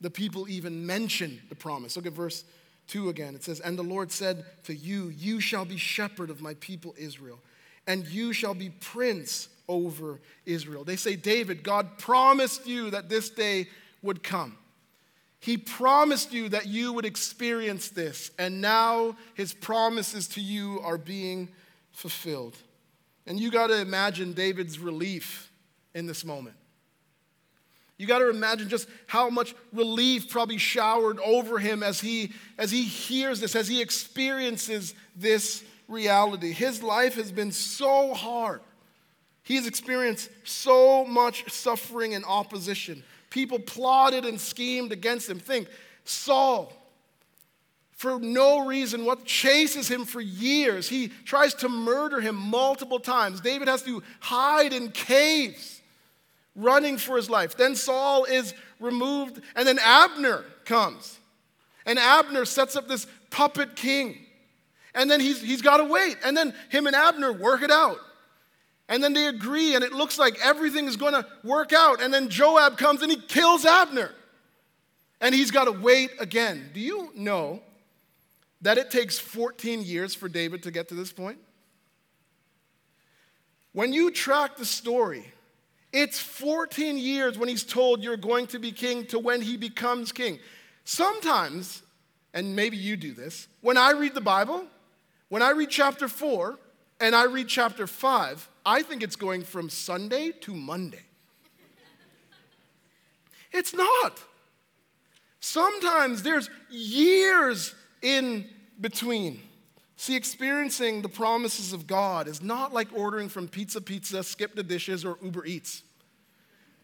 The 0.00 0.10
people 0.10 0.48
even 0.48 0.86
mention 0.86 1.40
the 1.48 1.54
promise. 1.54 1.96
Look 1.96 2.06
at 2.06 2.12
verse 2.12 2.44
2 2.88 3.08
again. 3.08 3.34
It 3.34 3.42
says, 3.42 3.60
And 3.60 3.78
the 3.78 3.82
Lord 3.82 4.12
said 4.12 4.44
to 4.64 4.74
you, 4.74 5.08
You 5.08 5.40
shall 5.40 5.64
be 5.64 5.78
shepherd 5.78 6.28
of 6.28 6.42
my 6.42 6.54
people 6.54 6.94
Israel, 6.98 7.38
and 7.86 8.06
you 8.06 8.32
shall 8.32 8.54
be 8.54 8.70
prince 8.70 9.48
over 9.68 10.20
Israel. 10.44 10.84
They 10.84 10.96
say, 10.96 11.16
David, 11.16 11.62
God 11.62 11.98
promised 11.98 12.66
you 12.66 12.90
that 12.90 13.08
this 13.08 13.30
day 13.30 13.68
would 14.02 14.22
come. 14.22 14.56
He 15.46 15.56
promised 15.56 16.32
you 16.32 16.48
that 16.48 16.66
you 16.66 16.92
would 16.92 17.04
experience 17.04 17.90
this, 17.90 18.32
and 18.36 18.60
now 18.60 19.16
his 19.34 19.54
promises 19.54 20.26
to 20.30 20.40
you 20.40 20.80
are 20.82 20.98
being 20.98 21.50
fulfilled. 21.92 22.56
And 23.28 23.38
you 23.38 23.52
got 23.52 23.68
to 23.68 23.80
imagine 23.80 24.32
David's 24.32 24.80
relief 24.80 25.52
in 25.94 26.06
this 26.06 26.24
moment. 26.24 26.56
You 27.96 28.08
got 28.08 28.18
to 28.18 28.28
imagine 28.28 28.68
just 28.68 28.88
how 29.06 29.30
much 29.30 29.54
relief 29.72 30.28
probably 30.30 30.58
showered 30.58 31.20
over 31.20 31.60
him 31.60 31.84
as 31.84 32.00
he, 32.00 32.32
as 32.58 32.72
he 32.72 32.82
hears 32.82 33.38
this, 33.38 33.54
as 33.54 33.68
he 33.68 33.80
experiences 33.80 34.96
this 35.14 35.62
reality. 35.86 36.50
His 36.50 36.82
life 36.82 37.14
has 37.14 37.30
been 37.30 37.52
so 37.52 38.14
hard. 38.14 38.62
He's 39.44 39.68
experienced 39.68 40.28
so 40.42 41.04
much 41.04 41.48
suffering 41.52 42.14
and 42.14 42.24
opposition. 42.24 43.04
People 43.36 43.58
plotted 43.58 44.24
and 44.24 44.40
schemed 44.40 44.92
against 44.92 45.28
him. 45.28 45.38
Think, 45.38 45.68
Saul, 46.06 46.72
for 47.92 48.18
no 48.18 48.64
reason 48.64 49.04
what 49.04 49.26
chases 49.26 49.88
him 49.88 50.06
for 50.06 50.22
years. 50.22 50.88
He 50.88 51.08
tries 51.26 51.52
to 51.56 51.68
murder 51.68 52.22
him 52.22 52.34
multiple 52.34 52.98
times. 52.98 53.42
David 53.42 53.68
has 53.68 53.82
to 53.82 54.02
hide 54.20 54.72
in 54.72 54.90
caves 54.90 55.82
running 56.54 56.96
for 56.96 57.14
his 57.14 57.28
life. 57.28 57.58
Then 57.58 57.74
Saul 57.74 58.24
is 58.24 58.54
removed, 58.80 59.42
and 59.54 59.68
then 59.68 59.78
Abner 59.80 60.42
comes. 60.64 61.18
And 61.84 61.98
Abner 61.98 62.46
sets 62.46 62.74
up 62.74 62.88
this 62.88 63.06
puppet 63.28 63.76
king. 63.76 64.16
And 64.94 65.10
then 65.10 65.20
he's, 65.20 65.42
he's 65.42 65.60
got 65.60 65.76
to 65.76 65.84
wait. 65.84 66.16
And 66.24 66.34
then 66.34 66.54
him 66.70 66.86
and 66.86 66.96
Abner 66.96 67.34
work 67.34 67.60
it 67.60 67.70
out. 67.70 67.98
And 68.88 69.02
then 69.02 69.12
they 69.12 69.26
agree, 69.26 69.74
and 69.74 69.82
it 69.82 69.92
looks 69.92 70.18
like 70.18 70.38
everything 70.42 70.86
is 70.86 70.96
going 70.96 71.14
to 71.14 71.26
work 71.42 71.72
out. 71.72 72.00
And 72.00 72.14
then 72.14 72.28
Joab 72.28 72.78
comes 72.78 73.02
and 73.02 73.10
he 73.10 73.16
kills 73.16 73.64
Abner. 73.64 74.12
And 75.20 75.34
he's 75.34 75.50
got 75.50 75.64
to 75.64 75.72
wait 75.72 76.10
again. 76.20 76.70
Do 76.72 76.80
you 76.80 77.10
know 77.14 77.62
that 78.60 78.78
it 78.78 78.90
takes 78.90 79.18
14 79.18 79.82
years 79.82 80.14
for 80.14 80.28
David 80.28 80.62
to 80.64 80.70
get 80.70 80.88
to 80.90 80.94
this 80.94 81.12
point? 81.12 81.38
When 83.72 83.92
you 83.92 84.10
track 84.10 84.56
the 84.56 84.64
story, 84.64 85.32
it's 85.92 86.20
14 86.20 86.96
years 86.96 87.38
when 87.38 87.48
he's 87.48 87.64
told 87.64 88.02
you're 88.02 88.16
going 88.16 88.46
to 88.48 88.58
be 88.58 88.72
king 88.72 89.06
to 89.06 89.18
when 89.18 89.42
he 89.42 89.56
becomes 89.56 90.12
king. 90.12 90.38
Sometimes, 90.84 91.82
and 92.32 92.54
maybe 92.54 92.76
you 92.76 92.96
do 92.96 93.12
this, 93.12 93.48
when 93.62 93.76
I 93.76 93.90
read 93.92 94.14
the 94.14 94.20
Bible, 94.20 94.64
when 95.28 95.42
I 95.42 95.50
read 95.50 95.70
chapter 95.70 96.06
4 96.06 96.58
and 97.00 97.14
I 97.14 97.24
read 97.24 97.48
chapter 97.48 97.86
5, 97.86 98.48
I 98.66 98.82
think 98.82 99.04
it's 99.04 99.14
going 99.14 99.44
from 99.44 99.70
Sunday 99.70 100.32
to 100.40 100.52
Monday. 100.52 101.04
It's 103.52 103.72
not. 103.72 104.20
Sometimes 105.38 106.24
there's 106.24 106.50
years 106.68 107.74
in 108.02 108.44
between. 108.80 109.40
See, 109.96 110.16
experiencing 110.16 111.00
the 111.00 111.08
promises 111.08 111.72
of 111.72 111.86
God 111.86 112.26
is 112.26 112.42
not 112.42 112.74
like 112.74 112.88
ordering 112.92 113.28
from 113.28 113.46
Pizza 113.46 113.80
Pizza, 113.80 114.24
Skip 114.24 114.56
the 114.56 114.64
Dishes, 114.64 115.04
or 115.04 115.16
Uber 115.22 115.46
Eats. 115.46 115.82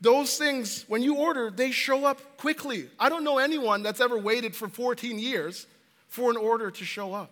Those 0.00 0.38
things, 0.38 0.84
when 0.88 1.02
you 1.02 1.16
order, 1.16 1.50
they 1.50 1.72
show 1.72 2.04
up 2.04 2.38
quickly. 2.38 2.88
I 2.98 3.08
don't 3.08 3.24
know 3.24 3.38
anyone 3.38 3.82
that's 3.82 4.00
ever 4.00 4.16
waited 4.16 4.54
for 4.54 4.68
14 4.68 5.18
years 5.18 5.66
for 6.08 6.30
an 6.30 6.36
order 6.36 6.70
to 6.70 6.84
show 6.84 7.12
up. 7.12 7.30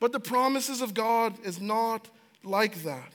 But 0.00 0.12
the 0.12 0.20
promises 0.20 0.80
of 0.80 0.94
God 0.94 1.34
is 1.44 1.60
not 1.60 2.08
like 2.44 2.82
that. 2.82 3.12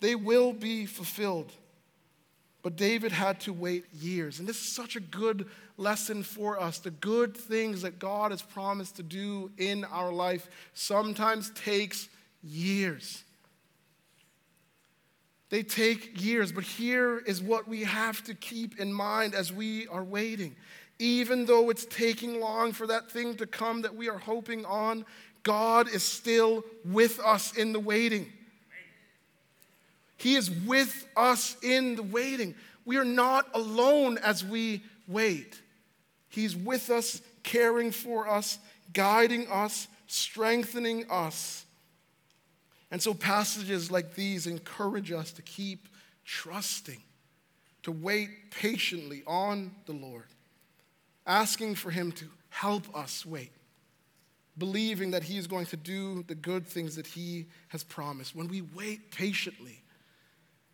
They 0.00 0.14
will 0.14 0.52
be 0.52 0.86
fulfilled. 0.86 1.52
But 2.62 2.76
David 2.76 3.12
had 3.12 3.40
to 3.40 3.52
wait 3.52 3.86
years. 3.94 4.38
And 4.38 4.46
this 4.46 4.60
is 4.60 4.68
such 4.68 4.96
a 4.96 5.00
good 5.00 5.46
lesson 5.78 6.22
for 6.22 6.60
us. 6.60 6.78
The 6.78 6.90
good 6.90 7.36
things 7.36 7.82
that 7.82 7.98
God 7.98 8.32
has 8.32 8.42
promised 8.42 8.96
to 8.96 9.02
do 9.02 9.50
in 9.56 9.84
our 9.84 10.12
life 10.12 10.48
sometimes 10.74 11.50
takes 11.50 12.08
years. 12.42 13.24
They 15.48 15.62
take 15.62 16.22
years, 16.22 16.52
but 16.52 16.64
here 16.64 17.18
is 17.18 17.42
what 17.42 17.66
we 17.66 17.82
have 17.82 18.22
to 18.24 18.34
keep 18.34 18.78
in 18.78 18.92
mind 18.92 19.34
as 19.34 19.52
we 19.52 19.88
are 19.88 20.04
waiting. 20.04 20.54
Even 21.00 21.46
though 21.46 21.70
it's 21.70 21.86
taking 21.86 22.40
long 22.40 22.72
for 22.72 22.86
that 22.86 23.10
thing 23.10 23.34
to 23.36 23.46
come 23.46 23.82
that 23.82 23.96
we 23.96 24.08
are 24.08 24.18
hoping 24.18 24.64
on, 24.64 25.04
God 25.42 25.88
is 25.88 26.02
still 26.02 26.64
with 26.84 27.18
us 27.20 27.56
in 27.56 27.72
the 27.72 27.80
waiting. 27.80 28.30
He 30.16 30.34
is 30.34 30.50
with 30.50 31.06
us 31.16 31.56
in 31.62 31.96
the 31.96 32.02
waiting. 32.02 32.54
We 32.84 32.98
are 32.98 33.04
not 33.04 33.48
alone 33.54 34.18
as 34.18 34.44
we 34.44 34.82
wait. 35.08 35.60
He's 36.28 36.54
with 36.54 36.90
us, 36.90 37.22
caring 37.42 37.90
for 37.90 38.28
us, 38.28 38.58
guiding 38.92 39.48
us, 39.48 39.88
strengthening 40.06 41.10
us. 41.10 41.64
And 42.90 43.00
so, 43.00 43.14
passages 43.14 43.90
like 43.90 44.14
these 44.14 44.46
encourage 44.46 45.12
us 45.12 45.32
to 45.32 45.42
keep 45.42 45.88
trusting, 46.24 47.00
to 47.84 47.92
wait 47.92 48.50
patiently 48.50 49.22
on 49.26 49.70
the 49.86 49.92
Lord, 49.92 50.26
asking 51.26 51.76
for 51.76 51.90
Him 51.90 52.12
to 52.12 52.26
help 52.48 52.94
us 52.96 53.24
wait, 53.24 53.52
believing 54.60 55.10
that 55.10 55.24
He 55.24 55.36
is 55.36 55.48
going 55.48 55.66
to 55.66 55.76
do 55.76 56.22
the 56.28 56.36
good 56.36 56.64
things 56.64 56.94
that 56.94 57.08
He 57.08 57.46
has 57.68 57.82
promised. 57.82 58.36
When 58.36 58.46
we 58.46 58.62
wait 58.62 59.10
patiently, 59.10 59.82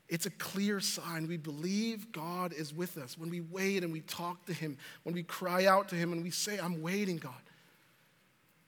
it's 0.09 0.27
a 0.27 0.31
clear 0.31 0.81
sign. 0.81 1.27
We 1.27 1.39
believe 1.39 2.13
God 2.13 2.53
is 2.53 2.75
with 2.75 2.99
us. 2.99 3.17
When 3.17 3.31
we 3.31 3.41
wait 3.41 3.83
and 3.83 3.93
we 3.93 4.01
talk 4.01 4.45
to 4.47 4.53
Him, 4.53 4.77
when 5.05 5.15
we 5.15 5.23
cry 5.23 5.65
out 5.65 5.89
to 5.89 5.95
Him 5.97 6.13
and 6.13 6.23
we 6.23 6.31
say, 6.31 6.59
I'm 6.59 6.83
waiting, 6.83 7.17
God. 7.17 7.33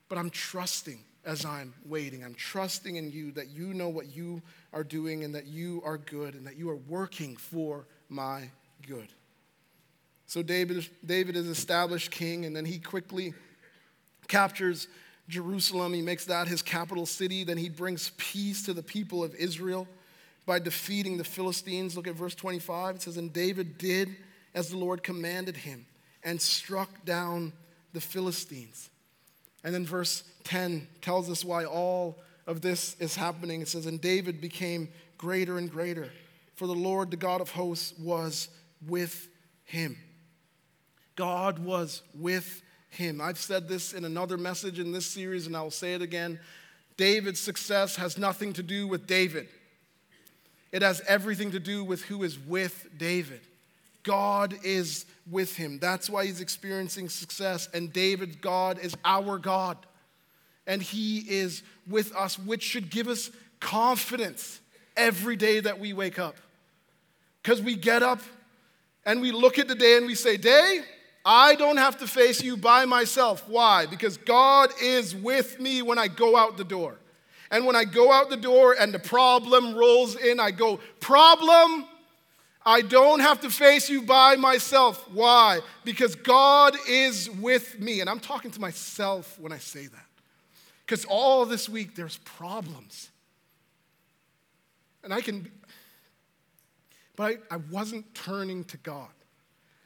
But 0.09 0.17
I'm 0.17 0.31
trusting 0.31 0.99
as 1.25 1.45
I'm 1.45 1.75
waiting. 1.85 2.25
I'm 2.25 2.35
trusting 2.35 2.97
in 2.97 3.11
you 3.11 3.31
that 3.33 3.49
you 3.49 3.75
know 3.75 3.89
what 3.89 4.07
you 4.17 4.41
are 4.73 4.83
doing 4.83 5.25
and 5.25 5.35
that 5.35 5.47
you 5.47 5.83
are 5.85 5.99
good 5.99 6.35
and 6.35 6.47
that 6.47 6.57
you 6.57 6.71
are 6.71 6.77
working 6.77 7.37
for 7.37 7.87
my 8.09 8.51
good. 8.87 9.09
So 10.27 10.43
David, 10.43 10.89
David 11.05 11.37
is 11.37 11.47
established 11.47 12.11
king, 12.11 12.45
and 12.45 12.55
then 12.55 12.65
he 12.65 12.79
quickly 12.79 13.33
captures 14.29 14.89
Jerusalem. 15.29 15.93
He 15.93 16.03
makes 16.03 16.25
that 16.27 16.49
his 16.49 16.63
capital 16.63 17.07
city. 17.07 17.45
Then 17.45 17.59
he 17.59 17.69
brings 17.69 18.11
peace 18.17 18.63
to 18.65 18.73
the 18.73 18.83
people 18.83 19.23
of 19.23 19.35
Israel 19.35 19.87
by 20.47 20.59
defeating 20.59 21.19
the 21.19 21.25
Philistines. 21.25 21.97
Look 21.97 22.07
at 22.07 22.15
verse 22.15 22.35
25. 22.35 22.97
It 22.97 23.03
says, 23.03 23.17
And 23.17 23.33
David 23.33 23.79
did 23.79 24.17
as 24.55 24.71
the 24.71 24.79
Lord 24.79 25.03
commanded 25.03 25.59
him 25.59 25.87
and 26.25 26.41
struck 26.41 27.05
down 27.05 27.53
the 27.93 28.01
Philistines. 28.01 28.91
And 29.63 29.75
then 29.75 29.85
verse 29.85 30.25
10 30.45 30.89
tells 31.03 31.29
us 31.31 31.45
why 31.45 31.65
all 31.65 32.19
of 32.47 32.63
this 32.63 32.97
is 32.99 33.15
happening. 33.15 33.61
It 33.61 33.69
says, 33.69 33.87
And 33.87 34.01
David 34.01 34.41
became 34.41 34.89
greater 35.19 35.59
and 35.59 35.71
greater, 35.71 36.11
for 36.55 36.67
the 36.67 36.75
Lord, 36.75 37.11
the 37.11 37.17
God 37.17 37.41
of 37.41 37.51
hosts, 37.51 37.93
was 37.99 38.49
with 38.87 39.29
him. 39.65 39.97
God 41.17 41.59
was 41.59 42.03
with 42.15 42.63
him. 42.91 43.21
I've 43.21 43.39
said 43.39 43.69
this 43.69 43.93
in 43.93 44.05
another 44.05 44.37
message 44.37 44.79
in 44.79 44.93
this 44.93 45.07
series, 45.07 45.47
and 45.47 45.57
I'll 45.57 45.71
say 45.71 45.95
it 45.95 46.03
again. 46.03 46.39
David's 46.97 47.41
success 47.41 47.97
has 47.97 48.19
nothing 48.19 48.53
to 48.55 48.63
do 48.63 48.89
with 48.89 49.07
David. 49.07 49.49
It 50.73 50.83
has 50.83 51.01
everything 51.07 51.53
to 51.53 51.61
do 51.61 51.85
with 51.85 52.03
who 52.03 52.23
is 52.25 52.39
with 52.39 52.89
David. 52.99 53.41
God 54.03 54.55
is 54.65 55.07
with 55.31 55.57
him. 55.57 55.79
That's 55.79 56.11
why 56.11 56.27
he's 56.27 56.41
experiencing 56.41 57.09
success. 57.09 57.69
And 57.73 57.93
David, 57.93 58.41
God 58.41 58.79
is 58.79 58.95
our 59.05 59.39
God. 59.39 59.77
And 60.67 60.83
he 60.83 61.19
is 61.21 61.63
with 61.89 62.15
us, 62.15 62.39
which 62.39 62.63
should 62.63 62.91
give 62.91 63.09
us 63.09 63.31
confidence 63.61 64.61
every 64.97 65.37
day 65.37 65.61
that 65.61 65.79
we 65.79 65.93
wake 65.93 66.19
up. 66.19 66.37
Because 67.43 67.63
we 67.63 67.77
get 67.77 68.03
up 68.03 68.21
and 69.07 69.21
we 69.23 69.33
look 69.33 69.59
at 69.59 69.69
the 69.69 69.75
day 69.75 69.97
and 69.97 70.07
we 70.07 70.15
say, 70.15 70.37
Day, 70.37 70.81
I 71.31 71.57
don't 71.57 71.77
have 71.77 71.99
to 71.99 72.07
face 72.07 72.43
you 72.43 72.57
by 72.57 72.87
myself. 72.87 73.47
Why? 73.47 73.85
Because 73.85 74.17
God 74.17 74.71
is 74.83 75.15
with 75.15 75.61
me 75.61 75.83
when 75.83 75.99
I 75.99 76.09
go 76.09 76.39
out 76.39 76.57
the 76.57 76.65
door. 76.65 76.97
And 77.51 77.67
when 77.67 77.77
I 77.77 77.85
go 77.85 78.11
out 78.11 78.31
the 78.31 78.39
door 78.39 78.75
and 78.81 78.95
the 78.95 78.99
problem 78.99 79.75
rolls 79.75 80.17
in, 80.17 80.41
I 80.41 80.53
go, 80.53 80.81
Problem, 81.01 81.85
I 82.65 82.81
don't 82.81 83.21
have 83.21 83.43
to 83.43 83.51
face 83.51 83.91
you 83.91 84.01
by 84.01 84.37
myself. 84.37 85.07
Why? 85.13 85.61
Because 85.85 86.15
God 86.15 86.75
is 86.89 87.29
with 87.29 87.79
me. 87.79 88.01
And 88.01 88.09
I'm 88.09 88.21
talking 88.21 88.51
to 88.53 88.61
myself 88.61 89.39
when 89.39 89.53
I 89.53 89.59
say 89.59 89.87
that. 89.87 90.07
Because 90.87 91.05
all 91.05 91.45
this 91.45 91.69
week 91.69 91.95
there's 91.95 92.17
problems. 92.25 93.11
And 95.05 95.13
I 95.13 95.21
can, 95.21 95.51
but 97.17 97.39
I, 97.51 97.55
I 97.57 97.59
wasn't 97.71 98.15
turning 98.15 98.65
to 98.65 98.79
God. 98.79 99.09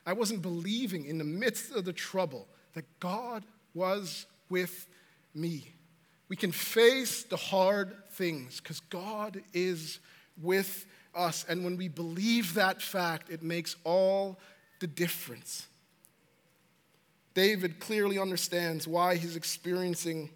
I 0.06 0.12
wasn't 0.12 0.42
believing 0.42 1.04
in 1.04 1.18
the 1.18 1.24
midst 1.24 1.72
of 1.72 1.84
the 1.84 1.92
trouble 1.92 2.48
that 2.74 2.84
God 3.00 3.44
was 3.74 4.26
with 4.48 4.86
me. 5.34 5.74
We 6.28 6.36
can 6.36 6.52
face 6.52 7.24
the 7.24 7.36
hard 7.36 7.94
things 8.12 8.60
because 8.60 8.80
God 8.80 9.42
is 9.52 9.98
with 10.40 10.86
us. 11.14 11.44
And 11.48 11.64
when 11.64 11.76
we 11.76 11.88
believe 11.88 12.54
that 12.54 12.80
fact, 12.80 13.30
it 13.30 13.42
makes 13.42 13.76
all 13.84 14.38
the 14.80 14.86
difference. 14.86 15.66
David 17.34 17.80
clearly 17.80 18.18
understands 18.18 18.86
why 18.86 19.16
he's 19.16 19.36
experiencing 19.36 20.30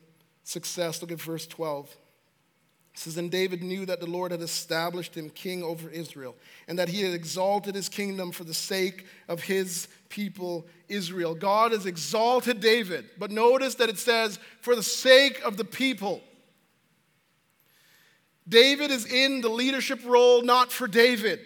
success. 0.45 1.03
Look 1.03 1.13
at 1.13 1.21
verse 1.21 1.47
12. 1.47 1.95
It 2.97 3.01
says, 3.01 3.19
And 3.19 3.31
David 3.31 3.63
knew 3.63 3.85
that 3.85 4.01
the 4.01 4.07
Lord 4.07 4.33
had 4.33 4.41
established 4.41 5.15
him 5.15 5.29
king 5.29 5.63
over 5.63 5.91
Israel, 5.91 6.35
and 6.67 6.79
that 6.79 6.89
he 6.89 7.03
had 7.03 7.13
exalted 7.13 7.75
his 7.75 7.91
kingdom 7.91 8.33
for 8.33 8.45
the 8.45 8.55
sake 8.55 9.05
of 9.29 9.43
his 9.43 9.87
people 10.09 10.67
Israel. 10.89 11.35
God 11.35 11.73
has 11.73 11.85
exalted 11.85 12.61
David, 12.61 13.05
but 13.19 13.31
notice 13.31 13.75
that 13.75 13.91
it 13.91 13.99
says, 13.99 14.39
for 14.63 14.75
the 14.75 14.83
sake 14.83 15.43
of 15.45 15.59
the 15.59 15.65
people. 15.65 16.23
David 18.49 18.91
is 18.91 19.05
in 19.05 19.43
the 19.43 19.51
leadership 19.51 20.01
role 20.07 20.41
not 20.41 20.73
for 20.73 20.89
David. 20.89 21.41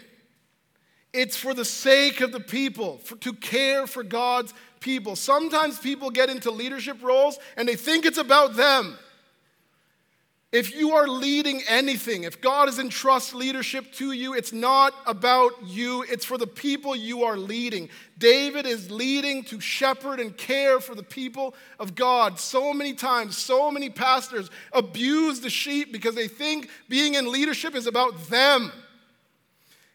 It's 1.13 1.37
for 1.37 1.53
the 1.53 1.65
sake 1.65 2.21
of 2.21 2.31
the 2.31 2.39
people, 2.39 2.99
for, 2.99 3.17
to 3.17 3.33
care 3.33 3.89
for 3.89 4.05
God's 4.05 4.55
people. 4.79 5.17
Sometimes 5.17 5.81
people 5.81 6.11
get 6.11 6.31
into 6.31 6.53
leadership 6.53 7.03
roles 7.03 7.41
and 7.57 7.69
they 7.69 7.75
think 7.75 8.07
it's 8.07 8.19
about 8.19 8.55
them. 8.55 8.97
If 10.53 10.75
you 10.75 10.91
are 10.97 11.07
leading 11.07 11.63
anything, 11.69 12.25
if 12.25 12.41
God 12.41 12.67
has 12.67 12.81
entrusted 12.81 13.37
leadership 13.37 13.93
to 13.95 14.11
you, 14.11 14.35
it's 14.35 14.53
not 14.53 14.93
about 15.07 15.53
you, 15.65 16.03
it's 16.09 16.25
for 16.25 16.37
the 16.39 16.47
people 16.47 16.97
you 16.97 17.23
are 17.23 17.37
leading. 17.37 17.89
David 18.19 18.67
is 18.67 18.91
leading 18.91 19.45
to 19.45 19.61
shepherd 19.61 20.19
and 20.19 20.37
care 20.37 20.81
for 20.81 20.97
the 20.97 21.05
people 21.05 21.55
of 21.79 21.95
God. 21.95 22.41
So 22.41 22.75
many 22.75 22.95
times, 22.95 23.37
so 23.37 23.71
many 23.71 23.91
pastors 23.91 24.51
abuse 24.73 25.39
the 25.39 25.51
sheep 25.51 25.93
because 25.93 26.17
they 26.17 26.27
think 26.27 26.69
being 26.89 27.15
in 27.15 27.31
leadership 27.31 27.77
is 27.77 27.87
about 27.87 28.29
them. 28.29 28.73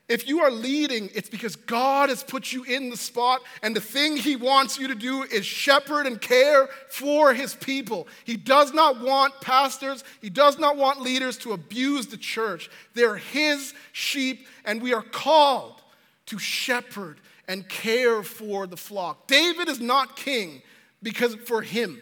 If 0.07 0.27
you 0.27 0.41
are 0.41 0.51
leading, 0.51 1.09
it's 1.15 1.29
because 1.29 1.55
God 1.55 2.09
has 2.09 2.23
put 2.23 2.53
you 2.53 2.63
in 2.63 2.89
the 2.89 2.97
spot, 2.97 3.41
and 3.63 3.75
the 3.75 3.81
thing 3.81 4.17
He 4.17 4.35
wants 4.35 4.77
you 4.77 4.87
to 4.87 4.95
do 4.95 5.23
is 5.23 5.45
shepherd 5.45 6.05
and 6.05 6.21
care 6.21 6.67
for 6.89 7.33
His 7.33 7.55
people. 7.55 8.07
He 8.23 8.37
does 8.37 8.71
not 8.73 9.01
want 9.01 9.41
pastors, 9.41 10.03
He 10.21 10.29
does 10.29 10.59
not 10.59 10.77
want 10.77 11.01
leaders 11.01 11.37
to 11.39 11.53
abuse 11.53 12.07
the 12.07 12.17
church. 12.17 12.69
They're 12.93 13.17
His 13.17 13.73
sheep, 13.93 14.47
and 14.63 14.81
we 14.81 14.93
are 14.93 15.01
called 15.01 15.81
to 16.27 16.37
shepherd 16.37 17.19
and 17.47 17.67
care 17.67 18.23
for 18.23 18.67
the 18.67 18.77
flock. 18.77 19.27
David 19.27 19.69
is 19.69 19.79
not 19.79 20.15
king 20.15 20.61
because 21.01 21.35
for 21.35 21.61
him, 21.61 22.01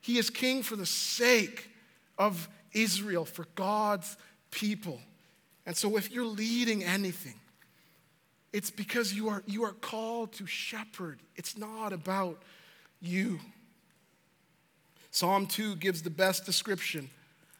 he 0.00 0.18
is 0.18 0.30
king 0.30 0.62
for 0.62 0.76
the 0.76 0.86
sake 0.86 1.70
of 2.18 2.48
Israel, 2.72 3.24
for 3.24 3.46
God's 3.54 4.16
people. 4.50 5.00
And 5.66 5.76
so, 5.76 5.96
if 5.96 6.10
you're 6.10 6.24
leading 6.24 6.82
anything, 6.82 7.34
it's 8.52 8.70
because 8.70 9.12
you 9.12 9.28
are, 9.28 9.42
you 9.46 9.64
are 9.64 9.72
called 9.72 10.32
to 10.34 10.46
shepherd. 10.46 11.20
It's 11.36 11.56
not 11.56 11.92
about 11.92 12.42
you. 13.00 13.38
Psalm 15.10 15.46
2 15.46 15.76
gives 15.76 16.02
the 16.02 16.10
best 16.10 16.44
description 16.44 17.10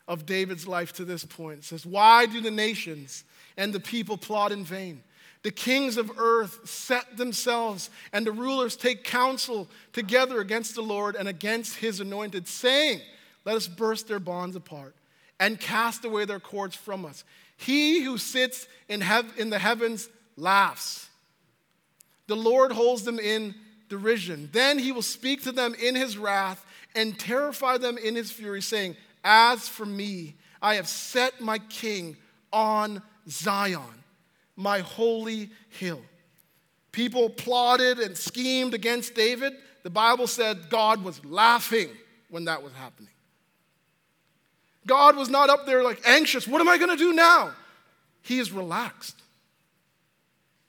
of 0.08 0.26
David's 0.26 0.66
life 0.66 0.92
to 0.94 1.04
this 1.04 1.24
point. 1.24 1.60
It 1.60 1.64
says, 1.64 1.86
Why 1.86 2.26
do 2.26 2.40
the 2.40 2.50
nations 2.50 3.24
and 3.56 3.72
the 3.72 3.80
people 3.80 4.16
plot 4.16 4.52
in 4.52 4.64
vain? 4.64 5.02
The 5.42 5.50
kings 5.50 5.96
of 5.96 6.10
earth 6.18 6.68
set 6.68 7.16
themselves, 7.16 7.88
and 8.12 8.26
the 8.26 8.32
rulers 8.32 8.76
take 8.76 9.04
counsel 9.04 9.68
together 9.92 10.40
against 10.40 10.74
the 10.74 10.82
Lord 10.82 11.16
and 11.16 11.28
against 11.28 11.76
his 11.76 12.00
anointed, 12.00 12.46
saying, 12.46 13.00
Let 13.44 13.56
us 13.56 13.66
burst 13.66 14.06
their 14.06 14.18
bonds 14.18 14.54
apart 14.54 14.94
and 15.38 15.58
cast 15.58 16.04
away 16.04 16.26
their 16.26 16.40
cords 16.40 16.76
from 16.76 17.06
us. 17.06 17.24
He 17.60 18.02
who 18.02 18.16
sits 18.16 18.66
in, 18.88 19.02
hev- 19.02 19.38
in 19.38 19.50
the 19.50 19.58
heavens 19.58 20.08
laughs. 20.36 21.08
The 22.26 22.36
Lord 22.36 22.72
holds 22.72 23.02
them 23.02 23.18
in 23.18 23.54
derision. 23.90 24.48
Then 24.50 24.78
he 24.78 24.92
will 24.92 25.02
speak 25.02 25.42
to 25.42 25.52
them 25.52 25.74
in 25.74 25.94
his 25.94 26.16
wrath 26.16 26.64
and 26.94 27.18
terrify 27.18 27.76
them 27.76 27.98
in 27.98 28.14
his 28.14 28.30
fury, 28.30 28.62
saying, 28.62 28.96
As 29.22 29.68
for 29.68 29.84
me, 29.84 30.36
I 30.62 30.76
have 30.76 30.88
set 30.88 31.40
my 31.42 31.58
king 31.58 32.16
on 32.50 33.02
Zion, 33.28 34.04
my 34.56 34.78
holy 34.78 35.50
hill. 35.68 36.00
People 36.92 37.28
plotted 37.28 37.98
and 37.98 38.16
schemed 38.16 38.72
against 38.72 39.14
David. 39.14 39.52
The 39.82 39.90
Bible 39.90 40.26
said 40.26 40.70
God 40.70 41.04
was 41.04 41.22
laughing 41.26 41.90
when 42.30 42.46
that 42.46 42.62
was 42.62 42.72
happening. 42.72 43.12
God 44.86 45.16
was 45.16 45.28
not 45.28 45.50
up 45.50 45.66
there 45.66 45.82
like 45.82 46.00
anxious. 46.06 46.48
What 46.48 46.60
am 46.60 46.68
I 46.68 46.78
going 46.78 46.90
to 46.90 46.96
do 46.96 47.12
now? 47.12 47.52
He 48.22 48.38
is 48.38 48.52
relaxed. 48.52 49.16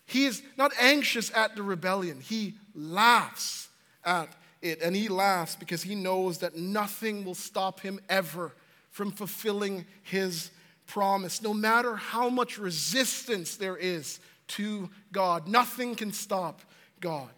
He 0.06 0.26
is 0.26 0.44
not 0.58 0.72
anxious 0.80 1.32
at 1.34 1.56
the 1.56 1.64
rebellion, 1.64 2.20
he 2.20 2.56
laughs 2.76 3.70
at 4.04 4.30
it. 4.62 4.82
And 4.82 4.96
he 4.96 5.08
laughs 5.08 5.56
because 5.56 5.84
he 5.84 5.96
knows 5.96 6.40
that 6.40 6.56
nothing 6.58 7.26
will 7.26 7.36
stop 7.36 7.80
him 7.80 8.00
ever 8.10 8.54
from 8.90 9.12
fulfilling 9.12 9.86
his 10.04 10.52
promise. 10.86 11.42
No 11.42 11.54
matter 11.54 11.96
how 11.96 12.30
much 12.30 12.58
resistance 12.58 13.56
there 13.56 13.78
is 13.78 14.20
to 14.50 14.90
God, 15.12 15.48
nothing 15.48 15.96
can 15.96 16.12
stop 16.12 16.62
God. 17.00 17.30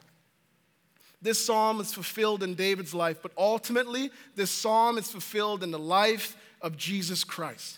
This 1.21 1.45
psalm 1.45 1.79
is 1.79 1.93
fulfilled 1.93 2.43
in 2.43 2.55
David's 2.55 2.93
life, 2.93 3.19
but 3.21 3.31
ultimately, 3.37 4.09
this 4.35 4.51
psalm 4.51 4.97
is 4.97 5.09
fulfilled 5.09 5.63
in 5.63 5.71
the 5.71 5.79
life 5.79 6.35
of 6.63 6.77
Jesus 6.77 7.23
Christ. 7.23 7.77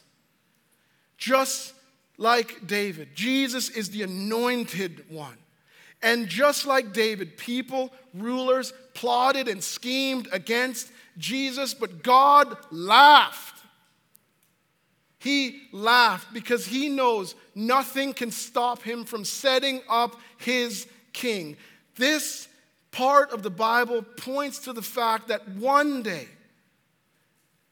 Just 1.18 1.74
like 2.18 2.66
David, 2.66 3.10
Jesus 3.16 3.70
is 3.70 3.90
the 3.90 4.04
anointed 4.04 5.04
one. 5.10 5.38
And 6.02 6.28
just 6.28 6.66
like 6.66 6.94
David, 6.94 7.38
people, 7.38 7.92
rulers 8.14 8.72
plotted 8.94 9.48
and 9.48 9.64
schemed 9.64 10.28
against 10.32 10.92
Jesus, 11.18 11.74
but 11.74 12.04
God 12.04 12.56
laughed. 12.72 13.64
He 15.20 15.64
laughed 15.72 16.32
because 16.34 16.68
he 16.68 16.90
knows 16.90 17.34
nothing 17.56 18.14
can 18.14 18.30
stop 18.30 18.84
him 18.84 19.06
from 19.06 19.26
setting 19.26 19.82
up 19.90 20.16
his 20.38 20.88
king. 21.14 21.58
This 21.96 22.48
part 22.92 23.32
of 23.32 23.42
the 23.42 23.50
Bible 23.50 24.04
points 24.04 24.60
to 24.60 24.74
the 24.74 24.82
fact 24.82 25.30
that 25.30 25.48
one 25.50 26.04
day, 26.04 26.28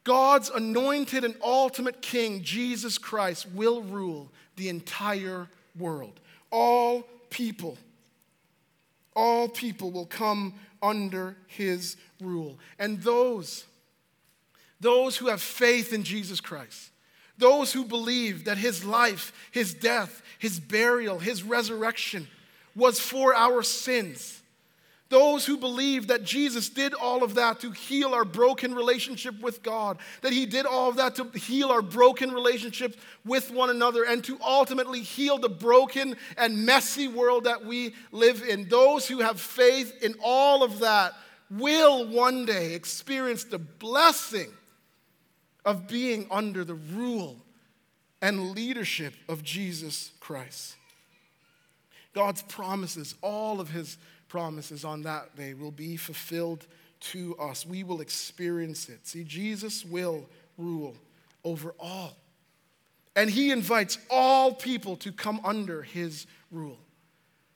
God's 0.04 0.50
anointed 0.50 1.24
and 1.24 1.36
ultimate 1.42 2.02
king, 2.02 2.44
Jesus 2.44 2.98
Christ, 2.98 3.48
will 3.54 3.82
rule 3.82 4.30
the 4.56 4.70
entire 4.70 5.48
world. 5.78 6.20
All 6.52 7.08
people 7.30 7.78
all 9.16 9.48
people 9.48 9.92
will 9.92 10.06
come 10.06 10.54
under 10.82 11.36
his 11.48 11.96
rule. 12.20 12.58
And 12.80 13.02
those, 13.02 13.66
those 14.80 15.18
who 15.18 15.28
have 15.28 15.42
faith 15.42 15.94
in 15.94 16.04
Jesus 16.04 16.42
Christ, 16.42 16.92
those 17.38 17.74
who 17.74 17.86
believe 17.86 18.46
that 18.46 18.58
his 18.58 18.86
life, 18.86 19.34
his 19.52 19.74
death, 19.74 20.22
his 20.40 20.60
burial, 20.60 21.20
his 21.20 21.44
resurrection 21.44 22.28
was 22.76 23.00
for 23.00 23.36
our 23.36 23.64
sins, 23.64 24.42
those 25.10 25.46
who 25.46 25.58
believe 25.58 26.08
that 26.08 26.24
Jesus 26.24 26.70
did 26.70 26.94
all 26.94 27.24
of 27.24 27.36
that 27.36 27.60
to 27.60 27.72
heal 27.72 28.14
our 28.14 28.26
broken 28.26 28.74
relationship 28.74 29.40
with 29.42 29.62
God, 29.62 30.00
that 30.22 30.34
He 30.34 30.46
did 30.46 30.66
all 30.66 30.90
of 30.90 30.96
that 30.96 31.16
to 31.16 31.26
heal 31.38 31.70
our 31.70 31.82
broken 31.82 32.32
relationships 32.32 32.98
with 33.24 33.52
one 33.52 33.70
another, 33.70 34.04
and 34.04 34.24
to 34.24 34.40
ultimately 34.44 35.02
heal 35.02 35.38
the 35.38 35.50
broken 35.50 36.16
and 36.38 36.66
messy 36.66 37.08
world 37.08 37.44
that 37.44 37.64
we 37.64 37.94
live 38.12 38.42
in. 38.42 38.68
Those 38.70 39.08
who 39.08 39.20
have 39.20 39.40
faith 39.40 40.02
in 40.02 40.16
all 40.24 40.64
of 40.64 40.80
that 40.80 41.14
will 41.52 42.08
one 42.08 42.46
day 42.46 42.74
experience 42.74 43.44
the 43.44 43.60
blessing 43.60 44.52
of 45.66 45.88
being 45.88 46.28
under 46.32 46.64
the 46.64 46.74
rule 46.74 47.38
and 48.22 48.52
leadership 48.52 49.14
of 49.30 49.44
Jesus 49.44 50.12
Christ. 50.20 50.76
God's 52.14 52.42
promises, 52.44 53.16
all 53.22 53.60
of 53.60 53.70
His 53.70 53.98
promises 54.28 54.84
on 54.84 55.04
that 55.04 55.36
day 55.36 55.54
will 55.54 55.72
be 55.72 55.98
fulfilled 55.98 56.66
to 57.00 57.36
us. 57.38 57.66
We 57.66 57.84
will 57.84 58.02
experience 58.02 58.90
it. 58.90 59.06
See, 59.06 59.24
Jesus 59.24 59.84
will 59.86 60.26
rule 60.58 60.96
over 61.44 61.76
all. 61.80 62.16
And 63.16 63.30
he 63.30 63.52
invites 63.52 63.98
all 64.10 64.54
people 64.54 64.96
to 64.98 65.12
come 65.12 65.40
under 65.44 65.84
his 65.84 66.26
rule. 66.52 66.80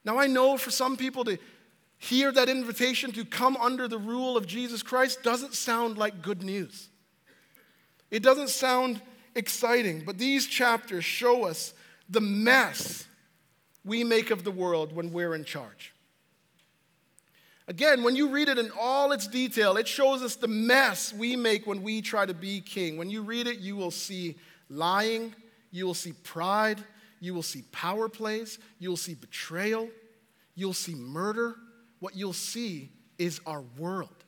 Now, 0.06 0.20
I 0.20 0.28
know 0.28 0.58
for 0.58 0.70
some 0.70 0.98
people 0.98 1.26
to 1.26 1.38
hear 1.98 2.32
that 2.32 2.48
invitation 2.48 3.12
to 3.14 3.26
come 3.26 3.58
under 3.58 3.88
the 3.88 3.98
rule 3.98 4.38
of 4.38 4.46
Jesus 4.46 4.84
Christ 4.84 5.24
doesn't 5.24 5.56
sound 5.56 5.98
like 5.98 6.22
good 6.22 6.44
news. 6.44 6.90
It 8.12 8.22
doesn't 8.22 8.50
sound 8.50 9.02
exciting, 9.34 10.04
but 10.06 10.18
these 10.18 10.46
chapters 10.46 11.04
show 11.04 11.46
us 11.46 11.74
the 12.10 12.22
mess 12.22 13.08
we 13.88 14.04
make 14.04 14.30
of 14.30 14.44
the 14.44 14.52
world 14.52 14.94
when 14.94 15.12
we're 15.12 15.34
in 15.34 15.46
charge. 15.46 15.94
Again, 17.70 18.04
when 18.04 18.16
you 18.16 18.30
read 18.30 18.48
it 18.48 18.58
in 18.58 18.72
all 18.80 19.12
its 19.12 19.28
detail, 19.28 19.76
it 19.76 19.88
shows 19.88 20.22
us 20.22 20.36
the 20.36 20.48
mess 20.48 21.14
we 21.14 21.36
make 21.36 21.68
when 21.68 21.82
we 21.84 22.02
try 22.02 22.26
to 22.26 22.34
be 22.34 22.62
king. 22.62 22.98
When 22.98 23.10
you 23.10 23.24
read 23.24 23.48
it, 23.48 23.60
you 23.60 23.76
will 23.76 23.92
see 23.92 24.36
lying, 24.70 25.34
you 25.72 25.86
will 25.86 25.94
see 25.94 26.14
pride, 26.24 26.82
you 27.20 27.34
will 27.34 27.44
see 27.44 27.64
power 27.72 28.08
plays, 28.08 28.60
you 28.80 28.90
will 28.90 28.98
see 28.98 29.16
betrayal, 29.16 29.90
you'll 30.56 30.74
see 30.74 30.96
murder. 30.96 31.56
What 32.00 32.16
you'll 32.16 32.34
see 32.34 32.92
is 33.18 33.42
our 33.46 33.64
world. 33.78 34.24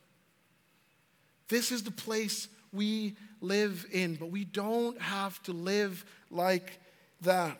This 1.48 1.72
is 1.72 1.82
the 1.82 1.90
place 1.90 2.48
we 2.72 3.16
live 3.40 3.86
in, 3.90 4.16
but 4.16 4.30
we 4.30 4.44
don't 4.44 5.00
have 5.00 5.42
to 5.44 5.52
live 5.52 6.04
like 6.30 6.78
that. 7.22 7.58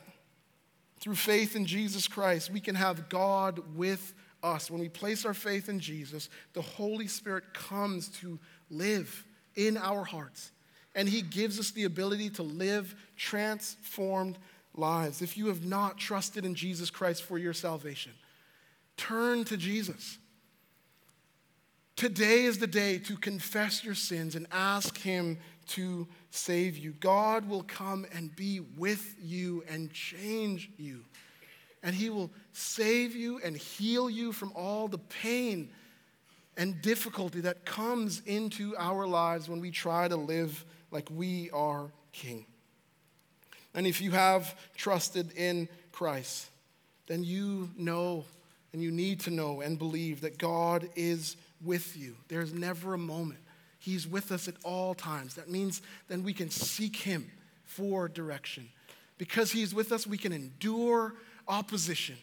Through 1.01 1.15
faith 1.15 1.57
in 1.57 1.65
Jesus 1.65 2.07
Christ, 2.07 2.51
we 2.51 2.61
can 2.61 2.75
have 2.75 3.09
God 3.09 3.61
with 3.75 4.15
us, 4.43 4.71
when 4.71 4.81
we 4.81 4.89
place 4.89 5.25
our 5.25 5.35
faith 5.35 5.69
in 5.69 5.81
Jesus, 5.81 6.29
the 6.53 6.63
Holy 6.63 7.07
Spirit 7.07 7.53
comes 7.53 8.09
to 8.21 8.39
live 8.71 9.25
in 9.55 9.77
our 9.77 10.05
hearts. 10.05 10.53
And 10.95 11.09
He 11.09 11.23
gives 11.23 11.59
us 11.59 11.71
the 11.71 11.85
ability 11.85 12.31
to 12.31 12.43
live 12.43 12.95
transformed 13.17 14.39
lives. 14.75 15.23
If 15.23 15.37
you 15.37 15.47
have 15.49 15.65
not 15.65 15.99
trusted 15.99 16.45
in 16.45 16.55
Jesus 16.55 16.91
Christ 16.91 17.23
for 17.23 17.39
your 17.39 17.53
salvation, 17.53 18.13
turn 18.97 19.45
to 19.45 19.57
Jesus. 19.57 20.19
Today 21.97 22.45
is 22.45 22.59
the 22.59 22.67
day 22.67 22.99
to 22.99 23.17
confess 23.17 23.85
your 23.85 23.95
sins 23.95 24.35
and 24.35 24.47
ask 24.51 24.97
Him 24.99 25.39
to 25.71 26.07
save 26.31 26.77
you. 26.77 26.93
God 27.01 27.49
will 27.49 27.63
come 27.63 28.07
and 28.13 28.35
be 28.35 28.61
with 28.61 29.17
you 29.21 29.65
and 29.69 29.93
change 29.93 30.71
you 30.77 31.05
and 31.83 31.95
He 31.95 32.11
will 32.11 32.31
save 32.53 33.15
you 33.17 33.41
and 33.43 33.57
heal 33.57 34.11
you 34.11 34.33
from 34.33 34.53
all 34.55 34.89
the 34.89 34.99
pain 34.99 35.71
and 36.57 36.81
difficulty 36.83 37.41
that 37.43 37.65
comes 37.65 38.21
into 38.27 38.77
our 38.77 39.07
lives 39.07 39.49
when 39.49 39.61
we 39.61 39.71
try 39.71 40.09
to 40.09 40.17
live 40.17 40.65
like 40.91 41.09
we 41.11 41.51
are 41.51 41.91
King. 42.13 42.45
And 43.75 43.87
if 43.87 44.01
you 44.01 44.11
have 44.11 44.57
trusted 44.77 45.33
in 45.37 45.69
Christ, 45.93 46.49
then 47.07 47.25
you 47.25 47.71
know 47.77 48.25
and 48.73 48.83
you 48.83 48.91
need 48.91 49.21
to 49.21 49.31
know 49.31 49.63
and 49.63 49.79
believe 49.79 50.21
that 50.21 50.39
God 50.39 50.89
is 50.95 51.37
with 51.65 51.97
you. 51.97 52.15
There's 52.29 52.53
never 52.53 52.95
a 52.95 52.99
moment. 52.99 53.41
He's 53.81 54.07
with 54.07 54.31
us 54.31 54.47
at 54.47 54.55
all 54.63 54.95
times. 54.95 55.35
That 55.35 55.49
means 55.49 55.81
then 56.07 56.23
we 56.23 56.35
can 56.35 56.51
seek 56.51 56.97
Him 56.97 57.31
for 57.65 58.09
direction. 58.09 58.69
Because 59.17 59.51
He's 59.51 59.75
with 59.75 59.91
us, 59.91 60.07
we 60.07 60.19
can 60.19 60.33
endure 60.33 61.15
opposition. 61.49 62.17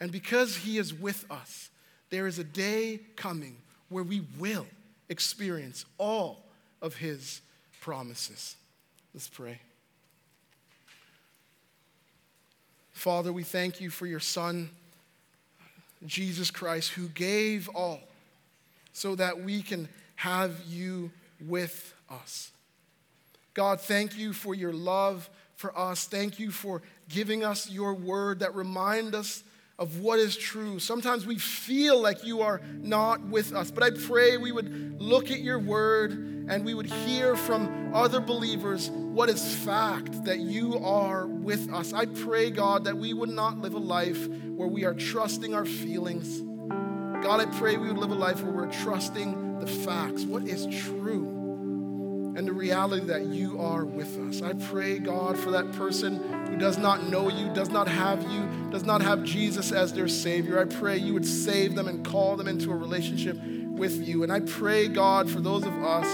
And 0.00 0.10
because 0.10 0.56
He 0.56 0.78
is 0.78 0.94
with 0.94 1.30
us, 1.30 1.70
there 2.08 2.26
is 2.26 2.38
a 2.38 2.44
day 2.44 3.00
coming 3.14 3.58
where 3.90 4.04
we 4.04 4.22
will 4.38 4.66
experience 5.10 5.84
all 5.98 6.42
of 6.80 6.96
His 6.96 7.42
promises. 7.80 8.56
Let's 9.12 9.28
pray. 9.28 9.60
Father, 12.92 13.34
we 13.34 13.42
thank 13.42 13.82
you 13.82 13.90
for 13.90 14.06
your 14.06 14.20
Son, 14.20 14.70
Jesus 16.06 16.50
Christ, 16.50 16.92
who 16.92 17.08
gave 17.08 17.68
all 17.74 18.00
so 18.94 19.14
that 19.14 19.42
we 19.42 19.60
can 19.60 19.88
have 20.16 20.60
you 20.68 21.10
with 21.40 21.94
us. 22.10 22.50
God, 23.54 23.80
thank 23.80 24.18
you 24.18 24.32
for 24.32 24.54
your 24.54 24.72
love 24.72 25.30
for 25.56 25.76
us. 25.78 26.06
Thank 26.06 26.38
you 26.38 26.50
for 26.50 26.82
giving 27.08 27.44
us 27.44 27.70
your 27.70 27.94
word 27.94 28.40
that 28.40 28.54
remind 28.54 29.14
us 29.14 29.42
of 29.78 30.00
what 30.00 30.18
is 30.18 30.36
true. 30.36 30.78
Sometimes 30.78 31.26
we 31.26 31.38
feel 31.38 32.00
like 32.00 32.24
you 32.24 32.42
are 32.42 32.60
not 32.80 33.20
with 33.22 33.54
us, 33.54 33.70
but 33.70 33.82
I 33.82 33.90
pray 33.90 34.36
we 34.36 34.52
would 34.52 35.00
look 35.00 35.30
at 35.30 35.40
your 35.40 35.58
word 35.58 36.12
and 36.48 36.64
we 36.64 36.74
would 36.74 36.86
hear 36.86 37.36
from 37.36 37.92
other 37.94 38.20
believers 38.20 38.90
what 38.90 39.28
is 39.28 39.54
fact 39.56 40.24
that 40.24 40.38
you 40.38 40.78
are 40.78 41.26
with 41.26 41.72
us. 41.72 41.92
I 41.92 42.06
pray, 42.06 42.50
God, 42.50 42.84
that 42.84 42.96
we 42.96 43.12
would 43.12 43.28
not 43.28 43.58
live 43.58 43.74
a 43.74 43.78
life 43.78 44.28
where 44.28 44.68
we 44.68 44.84
are 44.84 44.94
trusting 44.94 45.54
our 45.54 45.66
feelings. 45.66 46.40
God, 47.22 47.40
I 47.40 47.46
pray 47.58 47.76
we 47.76 47.88
would 47.88 47.98
live 47.98 48.10
a 48.10 48.14
life 48.14 48.42
where 48.42 48.52
we're 48.52 48.72
trusting 48.72 49.45
the 49.60 49.66
facts, 49.66 50.24
what 50.24 50.44
is 50.44 50.66
true 50.66 51.36
and 52.36 52.46
the 52.46 52.52
reality 52.52 53.06
that 53.06 53.24
you 53.24 53.58
are 53.58 53.86
with 53.86 54.18
us. 54.28 54.42
I 54.42 54.52
pray, 54.52 54.98
God, 54.98 55.38
for 55.38 55.50
that 55.52 55.72
person 55.72 56.16
who 56.46 56.58
does 56.58 56.76
not 56.76 57.08
know 57.08 57.30
you, 57.30 57.48
does 57.54 57.70
not 57.70 57.88
have 57.88 58.22
you, 58.30 58.46
does 58.70 58.84
not 58.84 59.00
have 59.00 59.24
Jesus 59.24 59.72
as 59.72 59.94
their 59.94 60.06
Savior. 60.06 60.60
I 60.60 60.66
pray 60.66 60.98
you 60.98 61.14
would 61.14 61.24
save 61.24 61.74
them 61.74 61.88
and 61.88 62.04
call 62.04 62.36
them 62.36 62.46
into 62.46 62.70
a 62.70 62.76
relationship 62.76 63.38
with 63.42 64.06
you. 64.06 64.22
And 64.22 64.30
I 64.30 64.40
pray, 64.40 64.86
God, 64.86 65.30
for 65.30 65.40
those 65.40 65.64
of 65.64 65.72
us 65.82 66.06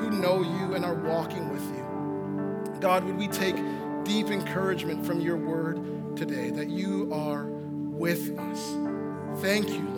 who 0.00 0.10
know 0.10 0.40
you 0.40 0.74
and 0.74 0.86
are 0.86 0.94
walking 0.94 1.50
with 1.50 1.62
you. 1.62 2.80
God, 2.80 3.04
would 3.04 3.18
we 3.18 3.28
take 3.28 3.56
deep 4.04 4.28
encouragement 4.28 5.04
from 5.04 5.20
your 5.20 5.36
word 5.36 6.16
today 6.16 6.50
that 6.50 6.70
you 6.70 7.12
are 7.12 7.44
with 7.44 8.38
us. 8.38 9.42
Thank 9.42 9.68
you, 9.68 9.80
Lord 9.80 9.97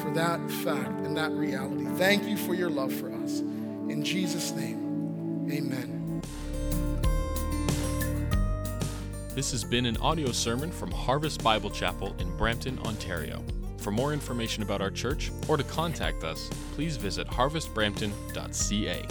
for 0.00 0.10
that 0.14 0.50
fact 0.50 1.00
and 1.00 1.16
that 1.16 1.30
reality. 1.32 1.84
Thank 1.96 2.24
you 2.24 2.36
for 2.36 2.54
your 2.54 2.70
love 2.70 2.92
for 2.92 3.12
us. 3.12 3.40
In 3.40 4.02
Jesus' 4.04 4.52
name, 4.52 5.46
amen. 5.50 6.22
This 9.34 9.52
has 9.52 9.64
been 9.64 9.86
an 9.86 9.96
audio 9.98 10.32
sermon 10.32 10.70
from 10.70 10.90
Harvest 10.90 11.42
Bible 11.42 11.70
Chapel 11.70 12.14
in 12.18 12.36
Brampton, 12.36 12.78
Ontario. 12.80 13.42
For 13.78 13.90
more 13.90 14.12
information 14.12 14.62
about 14.62 14.82
our 14.82 14.90
church 14.90 15.30
or 15.48 15.56
to 15.56 15.64
contact 15.64 16.24
us, 16.24 16.50
please 16.72 16.96
visit 16.96 17.26
harvestbrampton.ca. 17.28 19.06